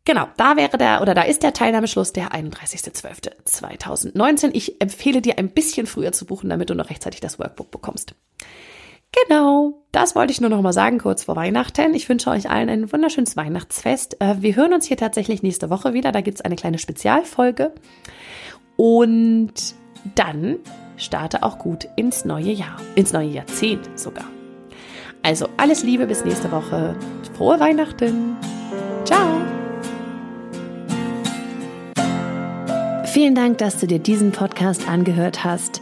Genau, 0.05 0.27
da 0.37 0.57
wäre 0.57 0.77
der 0.77 1.01
oder 1.01 1.13
da 1.13 1.21
ist 1.21 1.43
der 1.43 1.53
Teilnahmeschluss 1.53 2.13
der 2.13 2.31
31.12.2019. 2.31 4.49
Ich 4.53 4.81
empfehle 4.81 5.21
dir 5.21 5.37
ein 5.37 5.49
bisschen 5.49 5.85
früher 5.85 6.13
zu 6.13 6.25
buchen, 6.25 6.49
damit 6.49 6.71
du 6.71 6.75
noch 6.75 6.89
rechtzeitig 6.89 7.21
das 7.21 7.39
Workbook 7.39 7.71
bekommst. 7.71 8.15
Genau, 9.11 9.81
das 9.91 10.15
wollte 10.15 10.31
ich 10.31 10.39
nur 10.39 10.51
noch 10.51 10.61
mal 10.61 10.73
sagen, 10.73 10.99
kurz 10.99 11.23
vor 11.23 11.35
Weihnachten. 11.35 11.95
Ich 11.95 12.07
wünsche 12.07 12.29
euch 12.29 12.49
allen 12.49 12.69
ein 12.69 12.91
wunderschönes 12.91 13.35
Weihnachtsfest. 13.35 14.21
Äh, 14.21 14.35
wir 14.39 14.55
hören 14.55 14.73
uns 14.73 14.85
hier 14.85 14.97
tatsächlich 14.97 15.41
nächste 15.41 15.69
Woche 15.69 15.93
wieder. 15.93 16.11
Da 16.11 16.21
gibt 16.21 16.39
es 16.39 16.45
eine 16.45 16.55
kleine 16.55 16.77
Spezialfolge. 16.77 17.73
Und 18.77 19.75
dann 20.15 20.57
starte 20.97 21.43
auch 21.43 21.57
gut 21.57 21.87
ins 21.95 22.23
neue 22.23 22.51
Jahr, 22.51 22.77
ins 22.95 23.11
neue 23.13 23.29
Jahrzehnt 23.29 23.89
sogar. 23.95 24.25
Also 25.23 25.49
alles 25.57 25.83
Liebe 25.83 26.05
bis 26.05 26.23
nächste 26.23 26.51
Woche. 26.51 26.95
Frohe 27.35 27.59
Weihnachten. 27.59 28.37
Ciao. 29.05 29.41
Vielen 33.05 33.35
Dank, 33.35 33.57
dass 33.57 33.79
du 33.79 33.87
dir 33.87 33.99
diesen 33.99 34.31
Podcast 34.31 34.87
angehört 34.87 35.43
hast. 35.43 35.81